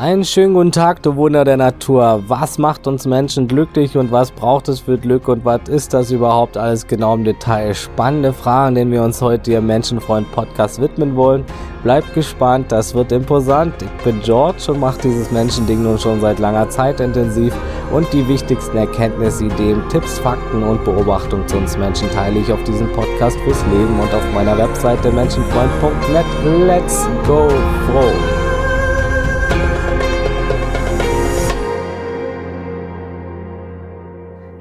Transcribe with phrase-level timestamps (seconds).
[0.00, 2.22] Einen schönen guten Tag, du Wunder der Natur.
[2.26, 6.10] Was macht uns Menschen glücklich und was braucht es für Glück und was ist das
[6.10, 7.74] überhaupt alles genau im Detail?
[7.74, 11.44] Spannende Fragen, denen wir uns heute hier Menschenfreund Podcast widmen wollen.
[11.82, 13.74] Bleibt gespannt, das wird imposant.
[13.82, 17.54] Ich bin George und mache dieses Menschending nun schon seit langer Zeit intensiv
[17.92, 22.64] und die wichtigsten Erkenntnisse, Ideen, Tipps, Fakten und Beobachtungen zu uns Menschen teile ich auf
[22.64, 26.24] diesem Podcast fürs Leben und auf meiner Webseite menschenfreund.net.
[26.66, 27.50] Let's go
[27.86, 28.39] froh!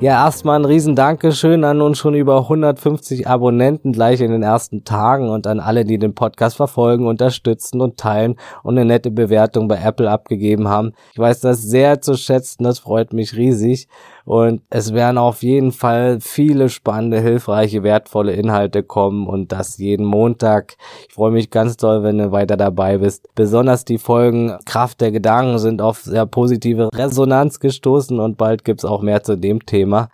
[0.02, 4.86] Ja, erstmal ein riesen Dankeschön an uns schon über 150 Abonnenten gleich in den ersten
[4.86, 9.68] Tagen und an alle, die den Podcast verfolgen, unterstützen und teilen und eine nette Bewertung
[9.68, 10.94] bei Apple abgegeben haben.
[11.12, 13.90] Ich weiß das sehr zu schätzen, das freut mich riesig.
[14.26, 20.06] Und es werden auf jeden Fall viele spannende, hilfreiche, wertvolle Inhalte kommen und das jeden
[20.06, 20.76] Montag.
[21.08, 23.28] Ich freue mich ganz doll, wenn du weiter dabei bist.
[23.36, 28.86] Besonders die Folgen Kraft der Gedanken sind auf sehr positive Resonanz gestoßen und bald gibt's
[28.86, 30.10] auch mehr zu dem Thema.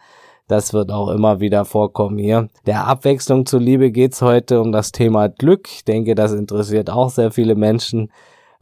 [0.47, 2.49] Das wird auch immer wieder vorkommen hier.
[2.67, 5.67] Der Abwechslung zuliebe geht's heute um das Thema Glück.
[5.71, 8.11] Ich denke, das interessiert auch sehr viele Menschen.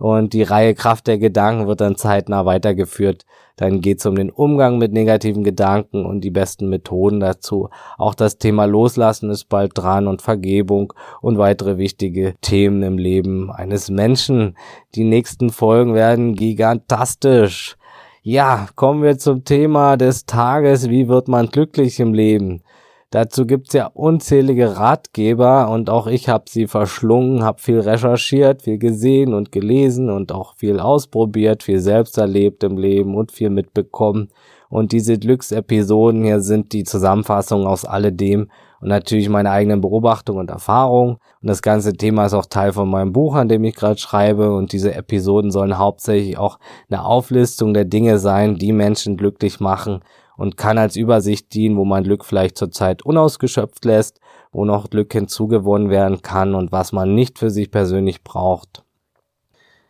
[0.04, 3.24] Und die Reihe Kraft der Gedanken wird dann zeitnah weitergeführt.
[3.56, 7.70] Dann geht es um den Umgang mit negativen Gedanken und die besten Methoden dazu.
[7.98, 13.50] Auch das Thema Loslassen ist bald dran und Vergebung und weitere wichtige Themen im Leben
[13.50, 14.58] eines Menschen.
[14.94, 17.78] Die nächsten Folgen werden gigantastisch.
[18.24, 20.90] Ja, kommen wir zum Thema des Tages.
[20.90, 22.62] Wie wird man glücklich im Leben?
[23.14, 28.80] Dazu gibt's ja unzählige Ratgeber und auch ich habe sie verschlungen, habe viel recherchiert, viel
[28.80, 34.30] gesehen und gelesen und auch viel ausprobiert, viel selbst erlebt im Leben und viel mitbekommen.
[34.68, 38.50] Und diese Glücksepisoden hier sind die Zusammenfassung aus alledem
[38.82, 41.18] und natürlich meine eigenen Beobachtungen und Erfahrungen.
[41.40, 44.56] Und das ganze Thema ist auch Teil von meinem Buch, an dem ich gerade schreibe.
[44.56, 46.58] Und diese Episoden sollen hauptsächlich auch
[46.90, 50.00] eine Auflistung der Dinge sein, die Menschen glücklich machen
[50.38, 54.20] und kann als Übersicht dienen, wo man Glück vielleicht zurzeit unausgeschöpft lässt,
[54.52, 58.84] wo noch Glück hinzugewonnen werden kann und was man nicht für sich persönlich braucht.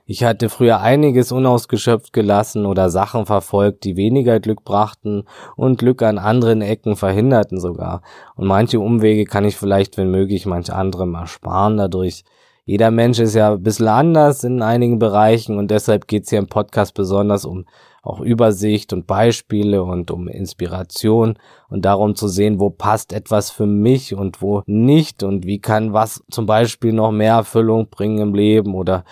[0.05, 5.23] Ich hatte früher einiges unausgeschöpft gelassen oder Sachen verfolgt, die weniger Glück brachten
[5.55, 8.01] und Glück an anderen Ecken verhinderten sogar.
[8.35, 12.25] Und manche Umwege kann ich vielleicht, wenn möglich, manch anderem ersparen dadurch.
[12.65, 16.39] Jeder Mensch ist ja ein bisschen anders in einigen Bereichen und deshalb geht es hier
[16.39, 17.65] im Podcast besonders um
[18.03, 23.65] auch Übersicht und Beispiele und um Inspiration und darum zu sehen, wo passt etwas für
[23.65, 28.35] mich und wo nicht und wie kann was zum Beispiel noch mehr Erfüllung bringen im
[28.35, 29.05] Leben oder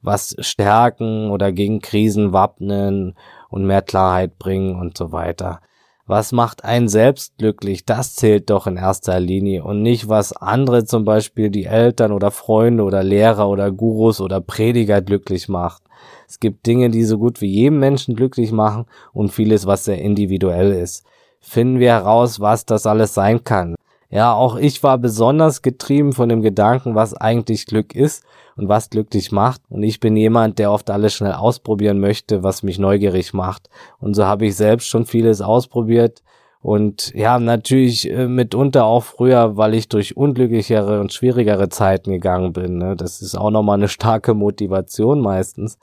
[0.00, 3.14] was stärken oder gegen Krisen wappnen
[3.50, 5.60] und mehr Klarheit bringen und so weiter.
[6.08, 7.84] Was macht einen selbst glücklich?
[7.84, 12.30] Das zählt doch in erster Linie und nicht, was andere zum Beispiel die Eltern oder
[12.30, 15.82] Freunde oder Lehrer oder Gurus oder Prediger glücklich macht.
[16.26, 20.00] Es gibt Dinge, die so gut wie jedem Menschen glücklich machen und vieles, was sehr
[20.00, 21.04] individuell ist.
[21.40, 23.74] Finden wir heraus, was das alles sein kann.
[24.08, 28.24] Ja, auch ich war besonders getrieben von dem Gedanken, was eigentlich Glück ist
[28.58, 29.62] und was glücklich macht.
[29.70, 33.70] Und ich bin jemand, der oft alles schnell ausprobieren möchte, was mich neugierig macht.
[33.98, 36.22] Und so habe ich selbst schon vieles ausprobiert.
[36.60, 42.52] Und ja, natürlich äh, mitunter auch früher, weil ich durch unglücklichere und schwierigere Zeiten gegangen
[42.52, 42.76] bin.
[42.76, 42.96] Ne?
[42.96, 45.78] Das ist auch nochmal eine starke Motivation meistens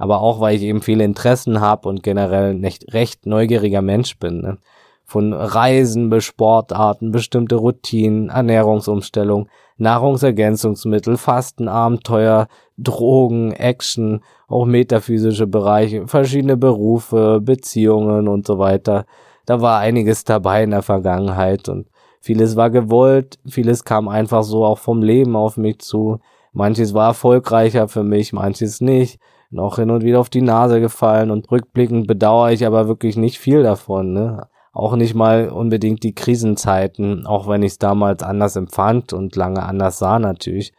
[0.00, 4.40] aber auch weil ich eben viele Interessen habe und generell nicht recht neugieriger Mensch bin.
[4.40, 4.56] Ne?
[5.04, 12.46] Von Reisen bis Sportarten, bestimmte Routinen, Ernährungsumstellung, Nahrungsergänzungsmittel, Fasten, Abenteuer,
[12.78, 19.06] Drogen, Action, auch metaphysische Bereiche, verschiedene Berufe, Beziehungen und so weiter.
[19.46, 21.88] Da war einiges dabei in der Vergangenheit und
[22.20, 26.20] vieles war gewollt, vieles kam einfach so auch vom Leben auf mich zu.
[26.52, 29.18] Manches war erfolgreicher für mich, manches nicht
[29.50, 33.38] noch hin und wieder auf die Nase gefallen und rückblickend bedauere ich aber wirklich nicht
[33.38, 34.46] viel davon, ne?
[34.72, 39.62] Auch nicht mal unbedingt die Krisenzeiten, auch wenn ich es damals anders empfand und lange
[39.64, 40.72] anders sah natürlich.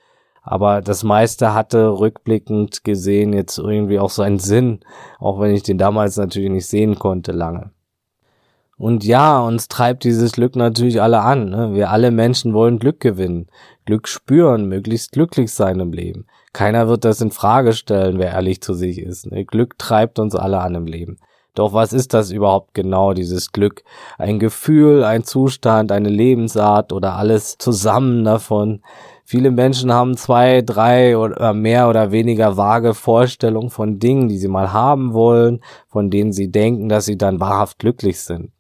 [0.44, 4.80] Aber das meiste hatte rückblickend gesehen jetzt irgendwie auch so einen Sinn,
[5.20, 7.72] auch wenn ich den damals natürlich nicht sehen konnte lange.
[8.78, 11.52] Und ja, uns treibt dieses Glück natürlich alle an.
[11.52, 11.76] Ne?
[11.76, 13.46] Wir alle Menschen wollen Glück gewinnen,
[13.86, 16.26] Glück spüren, möglichst glücklich sein im Leben.
[16.52, 19.30] Keiner wird das in Frage stellen, wer ehrlich zu sich ist.
[19.30, 19.46] Ne?
[19.46, 21.18] Glück treibt uns alle an im Leben.
[21.54, 23.84] Doch was ist das überhaupt genau, dieses Glück?
[24.18, 28.82] Ein Gefühl, ein Zustand, eine Lebensart oder alles zusammen davon?
[29.26, 34.48] Viele Menschen haben zwei, drei oder mehr oder weniger vage Vorstellungen von Dingen, die sie
[34.48, 38.52] mal haben wollen, von denen sie denken, dass sie dann wahrhaft glücklich sind.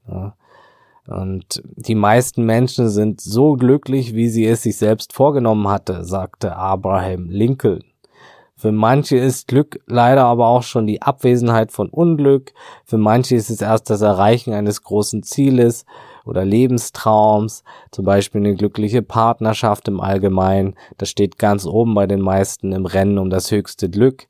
[1.07, 6.55] Und die meisten Menschen sind so glücklich, wie sie es sich selbst vorgenommen hatte, sagte
[6.55, 7.83] Abraham Lincoln.
[8.61, 12.53] Für manche ist Glück leider aber auch schon die Abwesenheit von Unglück.
[12.85, 15.83] Für manche ist es erst das Erreichen eines großen Zieles
[16.25, 20.75] oder Lebenstraums, zum Beispiel eine glückliche Partnerschaft im Allgemeinen.
[20.99, 24.27] Das steht ganz oben bei den meisten im Rennen um das höchste Glück.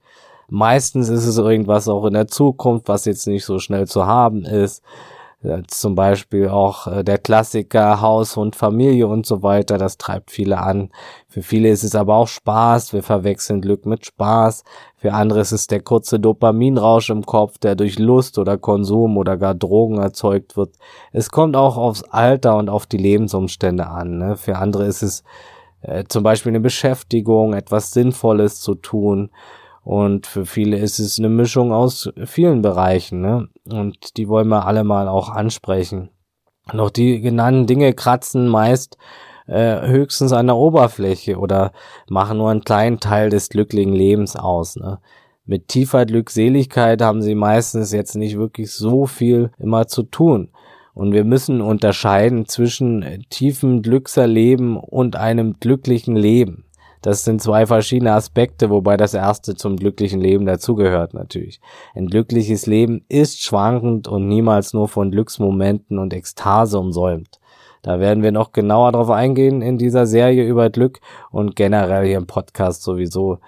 [0.47, 4.45] Meistens ist es irgendwas auch in der Zukunft, was jetzt nicht so schnell zu haben
[4.45, 4.81] ist.
[5.67, 10.59] Zum Beispiel auch äh, der Klassiker Haus und Familie und so weiter, das treibt viele
[10.59, 10.91] an.
[11.27, 14.63] Für viele ist es aber auch Spaß, wir verwechseln Glück mit Spaß.
[14.97, 19.35] Für andere ist es der kurze Dopaminrausch im Kopf, der durch Lust oder Konsum oder
[19.35, 20.75] gar Drogen erzeugt wird.
[21.11, 24.19] Es kommt auch aufs Alter und auf die Lebensumstände an.
[24.19, 24.37] Ne?
[24.37, 25.23] Für andere ist es
[25.81, 29.31] äh, zum Beispiel eine Beschäftigung, etwas Sinnvolles zu tun.
[29.83, 33.49] Und für viele ist es eine Mischung aus vielen Bereichen, ne?
[33.69, 36.09] Und die wollen wir alle mal auch ansprechen.
[36.67, 38.97] Auch die genannten Dinge kratzen meist
[39.47, 41.71] äh, höchstens an der Oberfläche oder
[42.07, 44.75] machen nur einen kleinen Teil des glücklichen Lebens aus.
[44.75, 44.99] Ne?
[45.45, 50.49] Mit tiefer Glückseligkeit haben sie meistens jetzt nicht wirklich so viel immer zu tun.
[50.93, 56.65] Und wir müssen unterscheiden zwischen tiefem Glückserleben und einem glücklichen Leben.
[57.01, 61.59] Das sind zwei verschiedene Aspekte, wobei das erste zum glücklichen Leben dazugehört natürlich.
[61.95, 67.39] Ein glückliches Leben ist schwankend und niemals nur von Glücksmomenten und Ekstase umsäumt.
[67.81, 70.99] Da werden wir noch genauer drauf eingehen in dieser Serie über Glück
[71.31, 73.39] und generell hier im Podcast sowieso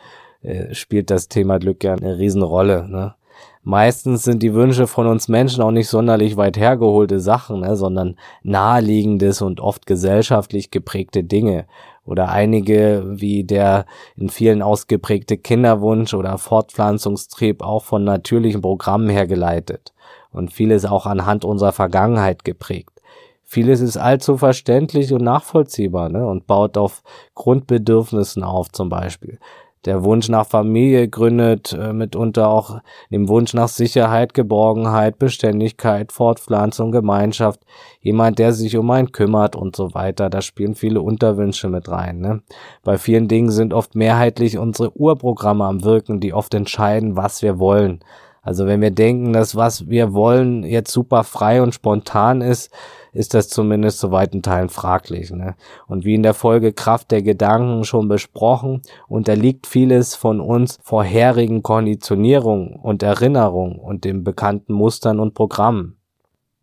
[0.41, 2.87] äh, spielt das Thema Glück ja eine Riesenrolle.
[2.89, 3.13] Ne?
[3.61, 8.17] Meistens sind die Wünsche von uns Menschen auch nicht sonderlich weit hergeholte Sachen, ne, sondern
[8.41, 11.65] naheliegendes und oft gesellschaftlich geprägte Dinge
[12.05, 13.85] oder einige wie der
[14.15, 19.93] in vielen ausgeprägte Kinderwunsch oder Fortpflanzungstrieb auch von natürlichen Programmen hergeleitet
[20.31, 23.01] und vieles auch anhand unserer Vergangenheit geprägt.
[23.43, 27.03] Vieles ist allzu verständlich und nachvollziehbar ne, und baut auf
[27.35, 29.37] Grundbedürfnissen auf zum Beispiel.
[29.85, 32.79] Der Wunsch nach Familie gründet äh, mitunter auch
[33.11, 37.59] dem Wunsch nach Sicherheit, Geborgenheit, Beständigkeit, Fortpflanzung, Gemeinschaft,
[37.99, 40.29] jemand, der sich um einen kümmert und so weiter.
[40.29, 42.19] Da spielen viele Unterwünsche mit rein.
[42.19, 42.41] Ne?
[42.83, 47.59] Bei vielen Dingen sind oft mehrheitlich unsere Urprogramme am Wirken, die oft entscheiden, was wir
[47.59, 47.99] wollen.
[48.41, 52.71] Also wenn wir denken, dass was wir wollen jetzt super frei und spontan ist,
[53.13, 55.31] ist das zumindest zu weiten Teilen fraglich.
[55.31, 55.55] Ne?
[55.87, 61.63] Und wie in der Folge Kraft der Gedanken schon besprochen, unterliegt vieles von uns vorherigen
[61.63, 65.97] Konditionierungen und Erinnerungen und den bekannten Mustern und Programmen.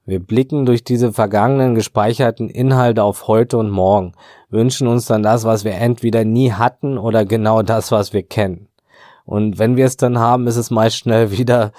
[0.07, 4.13] Wir blicken durch diese vergangenen gespeicherten Inhalte auf heute und morgen,
[4.49, 8.67] wünschen uns dann das, was wir entweder nie hatten oder genau das, was wir kennen.
[9.25, 11.71] Und wenn wir es dann haben, ist es meist schnell wieder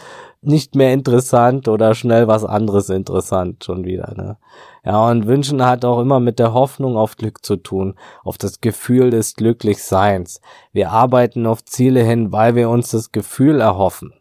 [0.41, 4.13] nicht mehr interessant oder schnell was anderes interessant schon wieder.
[4.15, 4.37] Ne?
[4.83, 8.59] Ja, und Wünschen hat auch immer mit der Hoffnung auf Glück zu tun, auf das
[8.59, 10.41] Gefühl des Glücklichseins.
[10.73, 14.13] Wir arbeiten auf Ziele hin, weil wir uns das Gefühl erhoffen.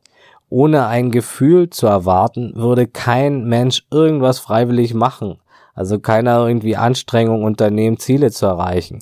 [0.51, 5.39] Ohne ein Gefühl zu erwarten, würde kein Mensch irgendwas freiwillig machen.
[5.75, 8.99] Also keiner irgendwie Anstrengung unternehmen, Ziele zu erreichen.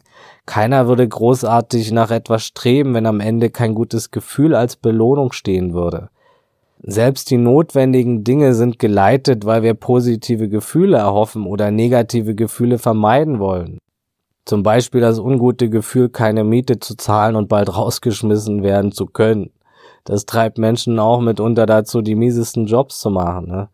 [0.46, 5.72] Keiner würde großartig nach etwas streben, wenn am Ende kein gutes Gefühl als Belohnung stehen
[5.72, 6.10] würde.
[6.80, 13.40] Selbst die notwendigen Dinge sind geleitet, weil wir positive Gefühle erhoffen oder negative Gefühle vermeiden
[13.40, 13.78] wollen.
[14.44, 19.50] Zum Beispiel das ungute Gefühl, keine Miete zu zahlen und bald rausgeschmissen werden zu können.
[20.04, 23.48] Das treibt Menschen auch mitunter dazu, die miesesten Jobs zu machen.
[23.48, 23.68] Ne?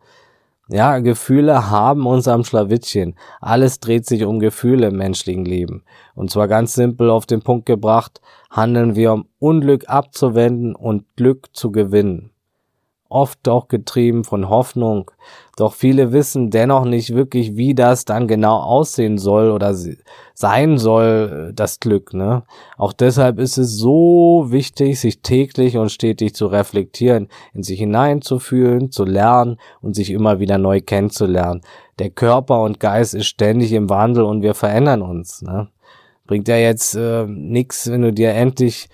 [0.67, 3.15] Ja, Gefühle haben uns am Schlawittchen.
[3.39, 5.83] Alles dreht sich um Gefühle im menschlichen Leben.
[6.15, 11.49] Und zwar ganz simpel auf den Punkt gebracht, handeln wir, um Unglück abzuwenden und Glück
[11.53, 12.31] zu gewinnen
[13.09, 15.11] oft auch getrieben von Hoffnung.
[15.57, 19.75] Doch viele wissen dennoch nicht wirklich, wie das dann genau aussehen soll oder
[20.33, 22.13] sein soll, das Glück.
[22.13, 22.43] Ne?
[22.77, 28.91] Auch deshalb ist es so wichtig, sich täglich und stetig zu reflektieren, in sich hineinzufühlen,
[28.91, 31.61] zu lernen und sich immer wieder neu kennenzulernen.
[31.99, 35.41] Der Körper und Geist ist ständig im Wandel und wir verändern uns.
[35.41, 35.69] Ne?
[36.27, 38.89] Bringt ja jetzt äh, nichts, wenn du dir endlich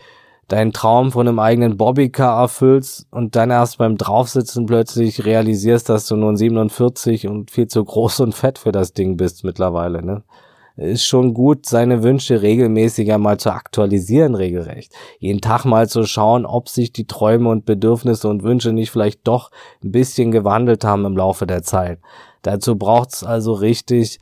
[0.51, 6.07] deinen Traum von einem eigenen Bobbycar erfüllst und dann erst beim Draufsitzen plötzlich realisierst, dass
[6.07, 10.23] du nur 47 und viel zu groß und fett für das Ding bist mittlerweile, ne?
[10.77, 14.93] Ist schon gut, seine Wünsche regelmäßiger mal zu aktualisieren, regelrecht.
[15.19, 19.27] Jeden Tag mal zu schauen, ob sich die Träume und Bedürfnisse und Wünsche nicht vielleicht
[19.27, 19.51] doch
[19.83, 21.99] ein bisschen gewandelt haben im Laufe der Zeit.
[22.41, 24.19] Dazu braucht's also richtig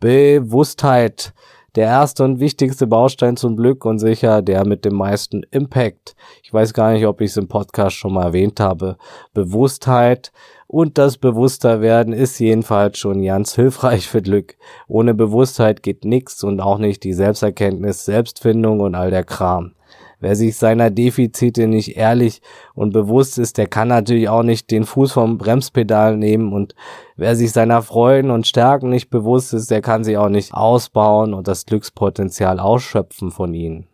[0.00, 1.34] Bewusstheit,
[1.76, 6.14] der erste und wichtigste Baustein zum Glück und sicher der mit dem meisten Impact.
[6.42, 8.96] Ich weiß gar nicht, ob ich es im Podcast schon mal erwähnt habe.
[9.34, 10.32] Bewusstheit
[10.66, 14.56] und das Bewussterwerden ist jedenfalls schon ganz hilfreich für Glück.
[14.86, 19.72] Ohne Bewusstheit geht nichts und auch nicht die Selbsterkenntnis, Selbstfindung und all der Kram.
[20.20, 22.42] Wer sich seiner Defizite nicht ehrlich
[22.74, 26.74] und bewusst ist, der kann natürlich auch nicht den Fuß vom Bremspedal nehmen und
[27.16, 31.32] wer sich seiner Freuden und Stärken nicht bewusst ist, der kann sie auch nicht ausbauen
[31.32, 33.86] und das Glückspotenzial ausschöpfen von ihnen.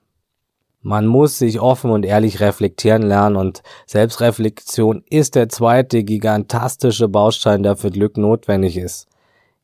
[0.82, 7.62] Man muss sich offen und ehrlich reflektieren lernen und Selbstreflexion ist der zweite gigantastische Baustein,
[7.62, 9.08] der für Glück notwendig ist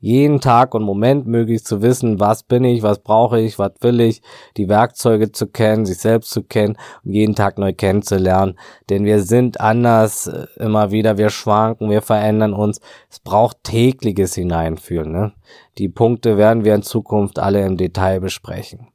[0.03, 4.01] jeden Tag und Moment möglichst zu wissen, was bin ich, was brauche ich, was will
[4.01, 4.21] ich,
[4.57, 8.59] die Werkzeuge zu kennen, sich selbst zu kennen und jeden Tag neu kennenzulernen.
[8.91, 12.81] Denn wir sind anders äh, immer wieder, wir schwanken, wir verändern uns.
[13.09, 15.13] Es braucht tägliches Hineinfühlen.
[15.13, 15.33] Ne?
[15.79, 18.92] Die Punkte werden wir in Zukunft alle im Detail besprechen.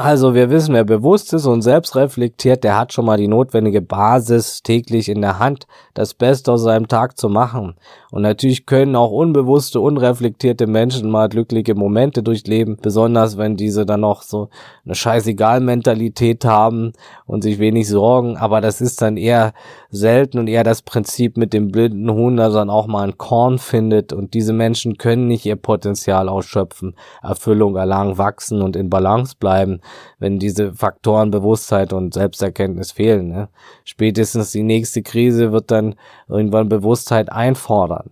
[0.00, 3.82] Also wir wissen, wer bewusst ist und selbst reflektiert, der hat schon mal die notwendige
[3.82, 7.74] Basis täglich in der Hand, das Beste aus seinem Tag zu machen.
[8.12, 14.02] Und natürlich können auch unbewusste, unreflektierte Menschen mal glückliche Momente durchleben, besonders wenn diese dann
[14.02, 14.50] noch so
[14.84, 16.92] eine scheißegal-Mentalität haben
[17.26, 18.36] und sich wenig sorgen.
[18.36, 19.52] Aber das ist dann eher
[19.90, 23.58] selten und eher das Prinzip mit dem blinden Huhn, dass dann auch mal ein Korn
[23.58, 24.12] findet.
[24.12, 29.80] Und diese Menschen können nicht ihr Potenzial ausschöpfen, Erfüllung erlangen, wachsen und in Balance bleiben
[30.18, 33.28] wenn diese Faktoren Bewusstheit und Selbsterkenntnis fehlen.
[33.28, 33.48] Ne?
[33.84, 35.94] Spätestens die nächste Krise wird dann
[36.28, 38.10] irgendwann Bewusstheit einfordern.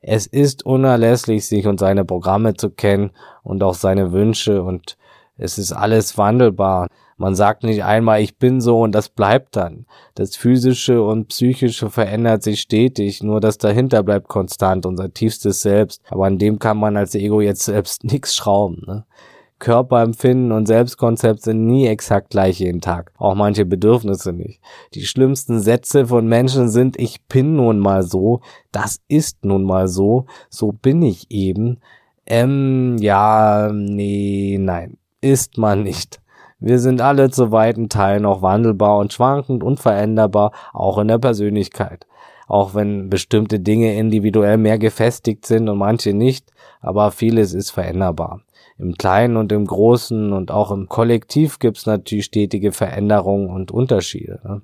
[0.00, 3.10] Es ist unerlässlich, sich und seine Programme zu kennen
[3.42, 4.96] und auch seine Wünsche und
[5.36, 6.88] es ist alles wandelbar.
[7.16, 9.86] Man sagt nicht einmal, ich bin so und das bleibt dann.
[10.14, 16.00] Das physische und psychische verändert sich stetig, nur das dahinter bleibt konstant, unser tiefstes Selbst.
[16.10, 18.84] Aber an dem kann man als Ego jetzt selbst nichts schrauben.
[18.86, 19.04] Ne?
[19.58, 23.12] Körperempfinden und Selbstkonzept sind nie exakt gleich jeden Tag.
[23.18, 24.60] Auch manche Bedürfnisse nicht.
[24.94, 29.88] Die schlimmsten Sätze von Menschen sind, ich bin nun mal so, das ist nun mal
[29.88, 31.80] so, so bin ich eben.
[32.26, 36.20] Ähm, ja, nee, nein, ist man nicht.
[36.60, 41.18] Wir sind alle zu weiten Teilen noch wandelbar und schwankend und veränderbar, auch in der
[41.18, 42.06] Persönlichkeit.
[42.46, 46.50] Auch wenn bestimmte Dinge individuell mehr gefestigt sind und manche nicht,
[46.80, 48.40] aber vieles ist veränderbar
[48.78, 54.40] im Kleinen und im Großen und auch im Kollektiv gibt's natürlich stetige Veränderungen und Unterschiede.
[54.44, 54.62] Ne?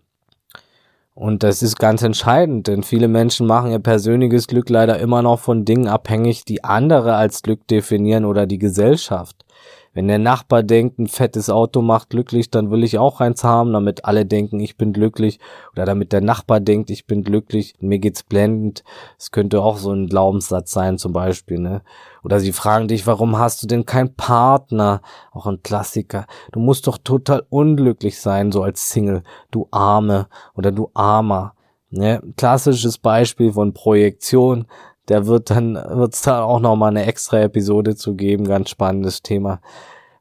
[1.14, 5.38] Und das ist ganz entscheidend, denn viele Menschen machen ihr persönliches Glück leider immer noch
[5.38, 9.44] von Dingen abhängig, die andere als Glück definieren oder die Gesellschaft.
[9.92, 13.72] Wenn der Nachbar denkt, ein fettes Auto macht glücklich, dann will ich auch eins haben,
[13.72, 15.38] damit alle denken, ich bin glücklich.
[15.72, 18.82] Oder damit der Nachbar denkt, ich bin glücklich, mir geht's blendend.
[19.20, 21.82] Es könnte auch so ein Glaubenssatz sein, zum Beispiel, ne?
[22.24, 25.02] Oder sie fragen dich, warum hast du denn keinen Partner?
[25.30, 26.26] Auch ein Klassiker.
[26.52, 29.22] Du musst doch total unglücklich sein, so als Single.
[29.50, 31.54] Du Arme oder du Armer.
[31.90, 32.22] Ne?
[32.36, 34.66] Klassisches Beispiel von Projektion
[35.08, 39.22] der wird dann, wird's da auch noch mal eine extra Episode zu geben, ganz spannendes
[39.22, 39.60] Thema.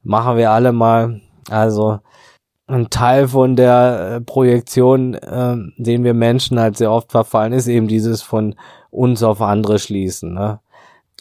[0.03, 1.21] Machen wir alle mal.
[1.49, 1.99] Also,
[2.67, 7.67] ein Teil von der äh, Projektion, äh, den wir Menschen halt sehr oft verfallen, ist
[7.67, 8.55] eben dieses von
[8.89, 10.33] uns auf andere schließen.
[10.33, 10.59] Ne?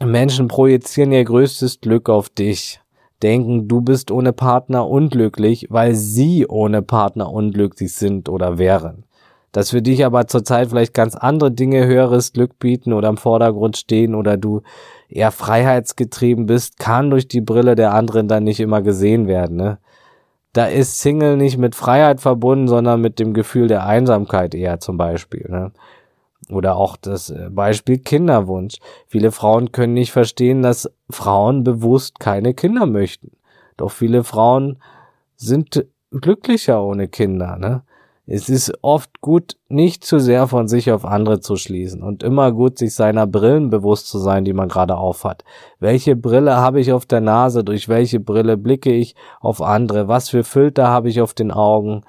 [0.00, 2.80] Menschen projizieren ihr größtes Glück auf dich,
[3.22, 9.04] denken, du bist ohne Partner unglücklich, weil sie ohne Partner unglücklich sind oder wären
[9.52, 13.76] dass für dich aber zurzeit vielleicht ganz andere Dinge höheres Glück bieten oder im Vordergrund
[13.76, 14.62] stehen oder du
[15.08, 19.58] eher freiheitsgetrieben bist, kann durch die Brille der anderen dann nicht immer gesehen werden.
[19.58, 19.78] Ne?
[20.54, 24.96] Da ist Single nicht mit Freiheit verbunden, sondern mit dem Gefühl der Einsamkeit eher zum
[24.96, 25.46] Beispiel.
[25.50, 25.72] Ne?
[26.50, 28.76] Oder auch das äh, Beispiel Kinderwunsch.
[29.06, 33.32] Viele Frauen können nicht verstehen, dass Frauen bewusst keine Kinder möchten.
[33.76, 34.78] Doch viele Frauen
[35.36, 37.56] sind glücklicher ohne Kinder.
[37.56, 37.82] Ne?
[38.26, 42.52] Es ist oft gut, nicht zu sehr von sich auf andere zu schließen und immer
[42.52, 45.44] gut, sich seiner Brillen bewusst zu sein, die man gerade aufhat.
[45.80, 47.64] Welche Brille habe ich auf der Nase?
[47.64, 50.06] Durch welche Brille blicke ich auf andere?
[50.06, 52.02] Was für Filter habe ich auf den Augen?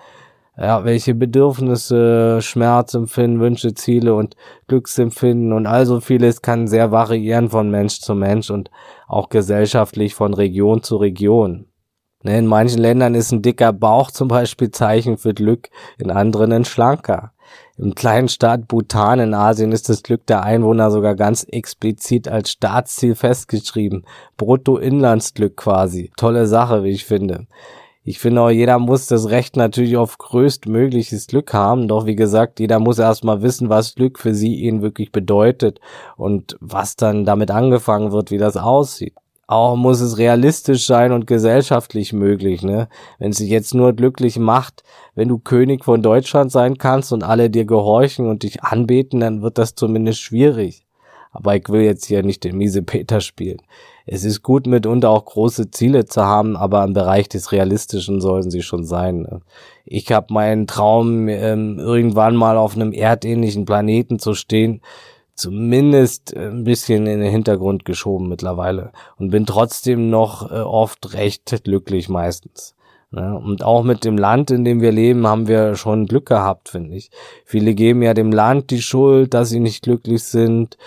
[0.55, 4.35] Ja, welche Bedürfnisse, Schmerzempfinden, Wünsche, Ziele und
[4.67, 8.69] Glücksempfinden und all so vieles kann sehr variieren von Mensch zu Mensch und
[9.07, 11.65] auch gesellschaftlich von Region zu Region.
[12.21, 16.53] Ne, in manchen Ländern ist ein dicker Bauch zum Beispiel Zeichen für Glück, in anderen
[16.53, 17.33] ein schlanker.
[17.77, 22.51] Im kleinen Staat Bhutan in Asien ist das Glück der Einwohner sogar ganz explizit als
[22.51, 24.05] Staatsziel festgeschrieben.
[24.37, 26.11] Bruttoinlandsglück quasi.
[26.15, 27.47] Tolle Sache, wie ich finde.
[28.03, 31.87] Ich finde auch, jeder muss das Recht natürlich auf größtmögliches Glück haben.
[31.87, 35.79] Doch wie gesagt, jeder muss erstmal wissen, was Glück für sie ihn wirklich bedeutet
[36.17, 39.13] und was dann damit angefangen wird, wie das aussieht
[39.53, 42.87] auch muss es realistisch sein und gesellschaftlich möglich, ne?
[43.19, 44.83] Wenn es sich jetzt nur glücklich macht,
[45.15, 49.41] wenn du König von Deutschland sein kannst und alle dir gehorchen und dich anbeten, dann
[49.41, 50.85] wird das zumindest schwierig.
[51.31, 53.61] Aber ich will jetzt hier nicht den miese Peter spielen.
[54.05, 58.51] Es ist gut mitunter auch große Ziele zu haben, aber im Bereich des Realistischen sollen
[58.51, 59.21] sie schon sein.
[59.21, 59.41] Ne?
[59.85, 64.81] Ich habe meinen Traum, ähm, irgendwann mal auf einem erdähnlichen Planeten zu stehen,
[65.35, 71.63] zumindest ein bisschen in den Hintergrund geschoben mittlerweile und bin trotzdem noch äh, oft recht
[71.63, 72.75] glücklich meistens.
[73.09, 73.39] Ne?
[73.39, 76.95] Und auch mit dem Land, in dem wir leben, haben wir schon Glück gehabt, finde
[76.95, 77.09] ich.
[77.45, 80.77] Viele geben ja dem Land die Schuld, dass sie nicht glücklich sind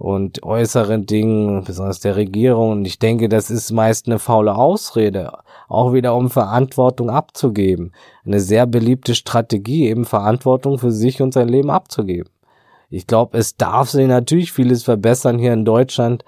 [0.00, 2.70] und äußeren Dingen, besonders der Regierung.
[2.70, 5.30] Und ich denke, das ist meist eine faule Ausrede,
[5.68, 7.92] auch wieder um Verantwortung abzugeben.
[8.24, 12.30] Eine sehr beliebte Strategie, eben Verantwortung für sich und sein Leben abzugeben.
[12.88, 16.24] Ich glaube, es darf sich natürlich vieles verbessern hier in Deutschland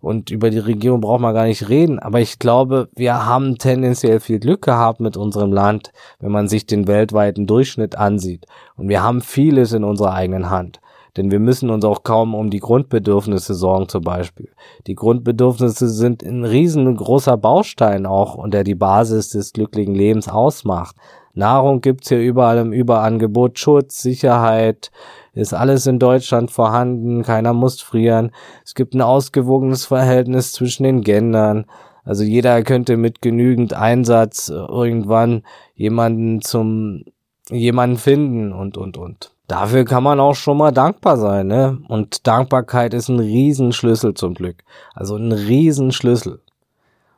[0.00, 1.98] und über die Regierung braucht man gar nicht reden.
[1.98, 5.90] Aber ich glaube, wir haben tendenziell viel Glück gehabt mit unserem Land,
[6.20, 8.46] wenn man sich den weltweiten Durchschnitt ansieht.
[8.76, 10.78] Und wir haben vieles in unserer eigenen Hand.
[11.16, 14.50] Denn wir müssen uns auch kaum um die Grundbedürfnisse sorgen zum Beispiel.
[14.86, 20.96] Die Grundbedürfnisse sind ein riesengroßer Baustein auch und der die Basis des glücklichen Lebens ausmacht.
[21.32, 24.90] Nahrung gibt's hier überall im Überangebot, Schutz, Sicherheit,
[25.32, 28.30] ist alles in Deutschland vorhanden, keiner muss frieren.
[28.64, 31.66] Es gibt ein ausgewogenes Verhältnis zwischen den Gendern.
[32.04, 35.42] Also jeder könnte mit genügend Einsatz irgendwann
[35.74, 37.04] jemanden zum
[37.50, 41.78] jemanden finden und und und dafür kann man auch schon mal dankbar sein, ne?
[41.88, 44.62] Und Dankbarkeit ist ein Riesenschlüssel zum Glück.
[44.94, 46.40] Also ein Riesenschlüssel.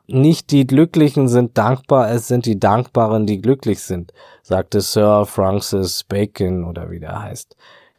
[0.07, 6.03] Nicht die Glücklichen sind dankbar, es sind die Dankbaren, die glücklich sind, sagte Sir Francis
[6.05, 7.57] Bacon oder wie der heißt.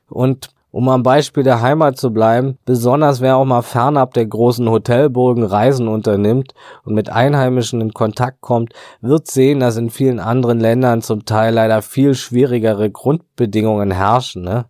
[0.10, 4.70] Und um am Beispiel der Heimat zu bleiben, besonders wer auch mal fernab der großen
[4.70, 10.60] Hotelburgen Reisen unternimmt und mit Einheimischen in Kontakt kommt, wird sehen, dass in vielen anderen
[10.60, 14.44] Ländern zum Teil leider viel schwierigere Grundbedingungen herrschen.
[14.44, 14.66] Ne?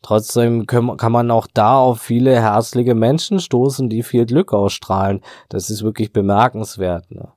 [0.00, 5.20] Trotzdem kann man auch da auf viele herzliche Menschen stoßen, die viel Glück ausstrahlen.
[5.48, 7.10] Das ist wirklich bemerkenswert.
[7.10, 7.28] Ne?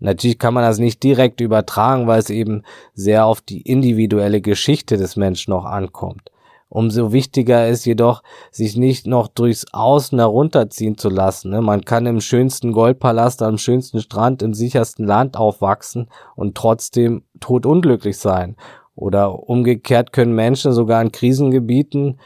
[0.00, 2.62] Natürlich kann man das nicht direkt übertragen, weil es eben
[2.94, 6.30] sehr auf die individuelle Geschichte des Menschen noch ankommt.
[6.70, 11.50] Umso wichtiger ist jedoch, sich nicht noch durchs Außen herunterziehen zu lassen.
[11.50, 11.62] Ne?
[11.62, 18.18] Man kann im schönsten Goldpalast, am schönsten Strand, im sichersten Land aufwachsen und trotzdem totunglücklich
[18.18, 18.56] sein.
[18.94, 22.18] Oder umgekehrt können Menschen sogar in Krisengebieten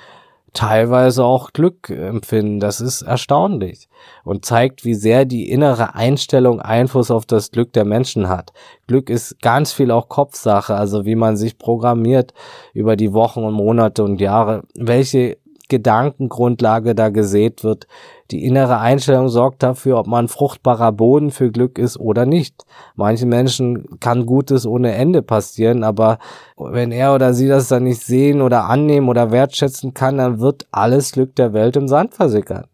[0.53, 2.61] teilweise auch Glück empfinden.
[2.61, 3.89] Das ist erstaunlich
[4.25, 8.53] und zeigt, wie sehr die innere Einstellung Einfluss auf das Glück der Menschen hat.
[8.87, 12.35] Glück ist ganz viel auch Kopfsache, also wie man sich programmiert
[12.75, 17.87] über die Wochen und Monate und Jahre, welche Gedankengrundlage da gesät wird.
[18.31, 22.65] Die innere Einstellung sorgt dafür, ob man fruchtbarer Boden für Glück ist oder nicht.
[22.95, 26.19] Manchen Menschen kann Gutes ohne Ende passieren, aber
[26.57, 30.67] wenn er oder sie das dann nicht sehen oder annehmen oder wertschätzen kann, dann wird
[30.71, 32.67] alles Glück der Welt im Sand versickern.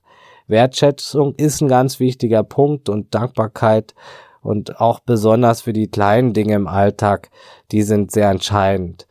[0.46, 3.94] Wertschätzung ist ein ganz wichtiger Punkt und Dankbarkeit
[4.40, 7.30] und auch besonders für die kleinen Dinge im Alltag,
[7.70, 9.06] die sind sehr entscheidend.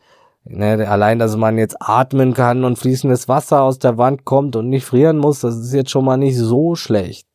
[0.50, 4.70] Ne, allein, dass man jetzt atmen kann und fließendes Wasser aus der Wand kommt und
[4.70, 7.27] nicht frieren muss, das ist jetzt schon mal nicht so schlecht.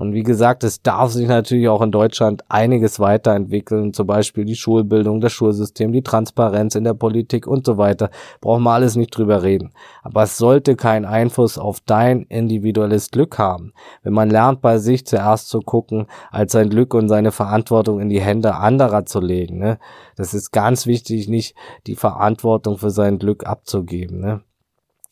[0.00, 4.56] Und wie gesagt, es darf sich natürlich auch in Deutschland einiges weiterentwickeln, zum Beispiel die
[4.56, 8.08] Schulbildung, das Schulsystem, die Transparenz in der Politik und so weiter.
[8.40, 9.74] Brauchen wir alles nicht drüber reden.
[10.02, 13.74] Aber es sollte keinen Einfluss auf dein individuelles Glück haben.
[14.02, 18.08] Wenn man lernt, bei sich zuerst zu gucken, als sein Glück und seine Verantwortung in
[18.08, 19.58] die Hände anderer zu legen.
[19.58, 19.78] Ne?
[20.16, 21.54] Das ist ganz wichtig, nicht
[21.86, 24.18] die Verantwortung für sein Glück abzugeben.
[24.20, 24.40] Ne?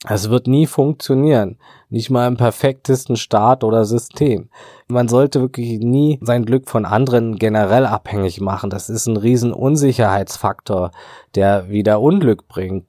[0.07, 1.57] Es wird nie funktionieren.
[1.91, 4.49] Nicht mal im perfektesten Staat oder System.
[4.87, 8.71] Man sollte wirklich nie sein Glück von anderen generell abhängig machen.
[8.71, 10.93] Das ist ein riesen Unsicherheitsfaktor,
[11.35, 12.85] der wieder Unglück bringt.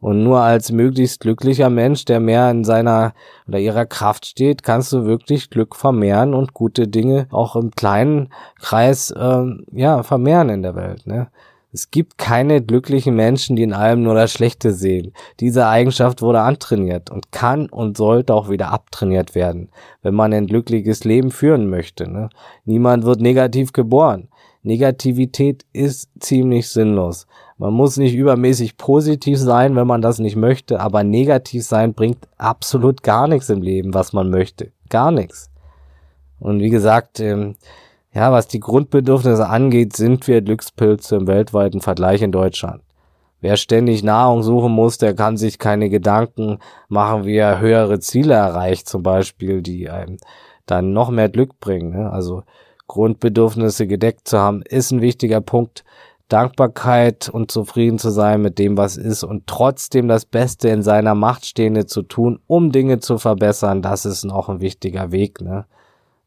[0.00, 3.12] Und nur als möglichst glücklicher Mensch, der mehr in seiner
[3.46, 8.30] oder ihrer Kraft steht, kannst du wirklich Glück vermehren und gute Dinge auch im kleinen
[8.58, 11.06] Kreis ähm, ja vermehren in der Welt.
[11.06, 11.28] Ne?
[11.72, 15.12] Es gibt keine glücklichen Menschen, die in allem nur das Schlechte sehen.
[15.38, 19.70] Diese Eigenschaft wurde antrainiert und kann und sollte auch wieder abtrainiert werden,
[20.02, 22.10] wenn man ein glückliches Leben führen möchte.
[22.10, 22.28] Ne?
[22.64, 24.28] Niemand wird negativ geboren.
[24.62, 27.26] Negativität ist ziemlich sinnlos.
[27.56, 32.26] Man muss nicht übermäßig positiv sein, wenn man das nicht möchte, aber negativ sein bringt
[32.36, 34.72] absolut gar nichts im Leben, was man möchte.
[34.88, 35.50] Gar nichts.
[36.40, 37.54] Und wie gesagt, ähm,
[38.12, 42.82] ja, was die Grundbedürfnisse angeht, sind wir Glückspilze im weltweiten Vergleich in Deutschland.
[43.40, 48.34] Wer ständig Nahrung suchen muss, der kann sich keine Gedanken machen, wie er höhere Ziele
[48.34, 50.18] erreicht, zum Beispiel, die einem
[50.66, 51.90] dann noch mehr Glück bringen.
[51.90, 52.10] Ne?
[52.10, 52.42] Also
[52.86, 55.84] Grundbedürfnisse gedeckt zu haben, ist ein wichtiger Punkt.
[56.28, 61.16] Dankbarkeit und zufrieden zu sein mit dem, was ist und trotzdem das Beste in seiner
[61.16, 65.40] Macht Stehende zu tun, um Dinge zu verbessern, das ist noch ein wichtiger Weg.
[65.40, 65.64] Ne?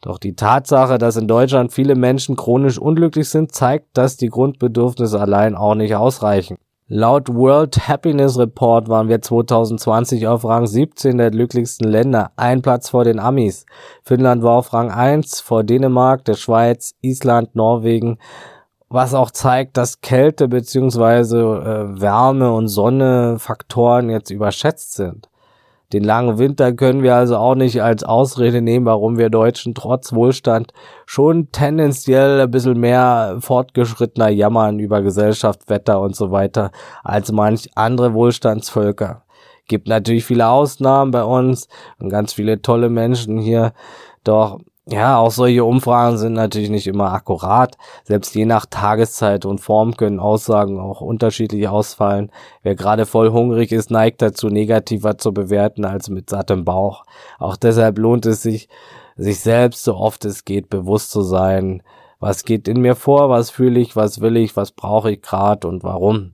[0.04, 5.18] Doch die Tatsache, dass in Deutschland viele Menschen chronisch unglücklich sind, zeigt, dass die Grundbedürfnisse
[5.18, 6.58] allein auch nicht ausreichen.
[6.90, 12.90] Laut World Happiness Report waren wir 2020 auf Rang 17 der glücklichsten Länder, ein Platz
[12.90, 13.66] vor den Amis.
[14.04, 18.18] Finnland war auf Rang 1 vor Dänemark, der Schweiz, Island, Norwegen,
[18.90, 25.30] was auch zeigt, dass Kälte beziehungsweise äh, Wärme und Sonne Faktoren jetzt überschätzt sind.
[25.94, 30.12] Den langen Winter können wir also auch nicht als Ausrede nehmen, warum wir Deutschen trotz
[30.12, 30.74] Wohlstand
[31.06, 36.72] schon tendenziell ein bisschen mehr fortgeschrittener jammern über Gesellschaft, Wetter und so weiter
[37.04, 39.24] als manch andere Wohlstandsvölker.
[39.68, 41.68] Gibt natürlich viele Ausnahmen bei uns
[42.00, 43.74] und ganz viele tolle Menschen hier,
[44.24, 47.78] doch ja, auch solche Umfragen sind natürlich nicht immer akkurat.
[48.04, 52.32] Selbst je nach Tageszeit und Form können Aussagen auch unterschiedlich ausfallen.
[52.64, 57.06] Wer gerade voll hungrig ist, neigt dazu, negativer zu bewerten als mit sattem Bauch.
[57.40, 58.68] Auch deshalb lohnt es sich,
[59.16, 61.82] sich selbst so oft es geht bewusst zu sein.
[62.20, 63.30] Was geht in mir vor?
[63.30, 63.96] Was fühle ich?
[63.96, 64.58] Was will ich?
[64.58, 66.34] Was brauche ich gerade und warum?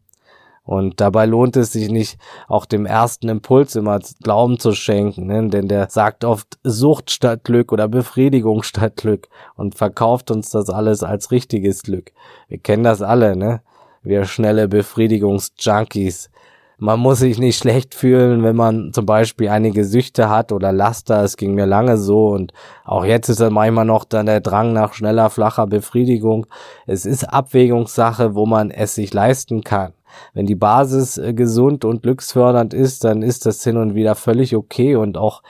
[0.69, 5.49] Und dabei lohnt es sich nicht, auch dem ersten Impuls immer Glauben zu schenken, ne?
[5.49, 10.69] denn der sagt oft Sucht statt Glück oder Befriedigung statt Glück und verkauft uns das
[10.69, 12.11] alles als richtiges Glück.
[12.49, 13.63] Wir kennen das alle, ne?
[14.03, 16.29] Wir schnelle Befriedigungsjunkies.
[16.77, 21.23] Man muss sich nicht schlecht fühlen, wenn man zum Beispiel einige Süchte hat oder Laster.
[21.23, 22.53] Es ging mir lange so und
[22.85, 26.45] auch jetzt ist es manchmal noch dann der Drang nach schneller, flacher Befriedigung.
[26.85, 29.93] Es ist Abwägungssache, wo man es sich leisten kann.
[30.33, 34.55] Wenn die Basis äh, gesund und glücksfördernd ist, dann ist das hin und wieder völlig
[34.55, 35.41] okay und auch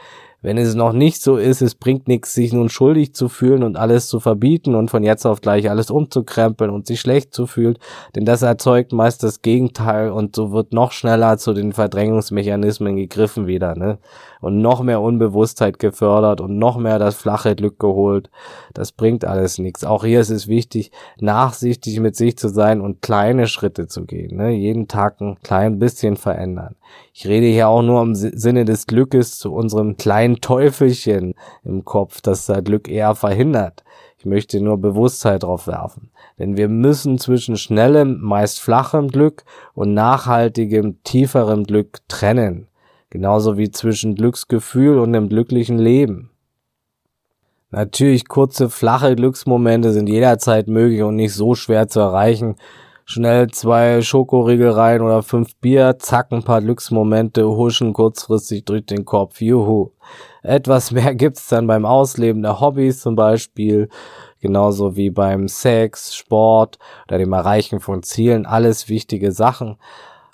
[0.42, 3.76] wenn es noch nicht so ist, es bringt nichts, sich nun schuldig zu fühlen und
[3.76, 7.78] alles zu verbieten und von jetzt auf gleich alles umzukrempeln und sich schlecht zu fühlen,
[8.16, 13.48] denn das erzeugt meist das Gegenteil und so wird noch schneller zu den Verdrängungsmechanismen gegriffen
[13.48, 13.98] wieder, ne?
[14.42, 18.30] Und noch mehr Unbewusstheit gefördert und noch mehr das flache Glück geholt.
[18.74, 19.84] Das bringt alles nichts.
[19.84, 24.38] Auch hier ist es wichtig, nachsichtig mit sich zu sein und kleine Schritte zu gehen,
[24.38, 24.52] ne?
[24.52, 26.76] Jeden Tag ein klein bisschen verändern.
[27.14, 32.22] Ich rede hier auch nur im Sinne des Glückes zu unserem kleinen Teufelchen im Kopf,
[32.22, 33.84] das da Glück eher verhindert.
[34.18, 36.12] Ich möchte nur Bewusstheit drauf werfen.
[36.38, 42.69] Denn wir müssen zwischen schnellem, meist flachem Glück und nachhaltigem, tieferem Glück trennen.
[43.10, 46.30] Genauso wie zwischen Glücksgefühl und dem glücklichen Leben.
[47.72, 52.56] Natürlich kurze, flache Glücksmomente sind jederzeit möglich und nicht so schwer zu erreichen,
[53.06, 59.06] schnell zwei Schokoriegel rein oder fünf Bier, zack, ein paar Glücksmomente, huschen kurzfristig durch den
[59.06, 59.92] Kopf, juhu.
[60.44, 63.90] Etwas mehr gibt's dann beim Ausleben der Hobbys zum Beispiel,
[64.40, 69.78] genauso wie beim Sex, Sport oder dem Erreichen von Zielen, alles wichtige Sachen.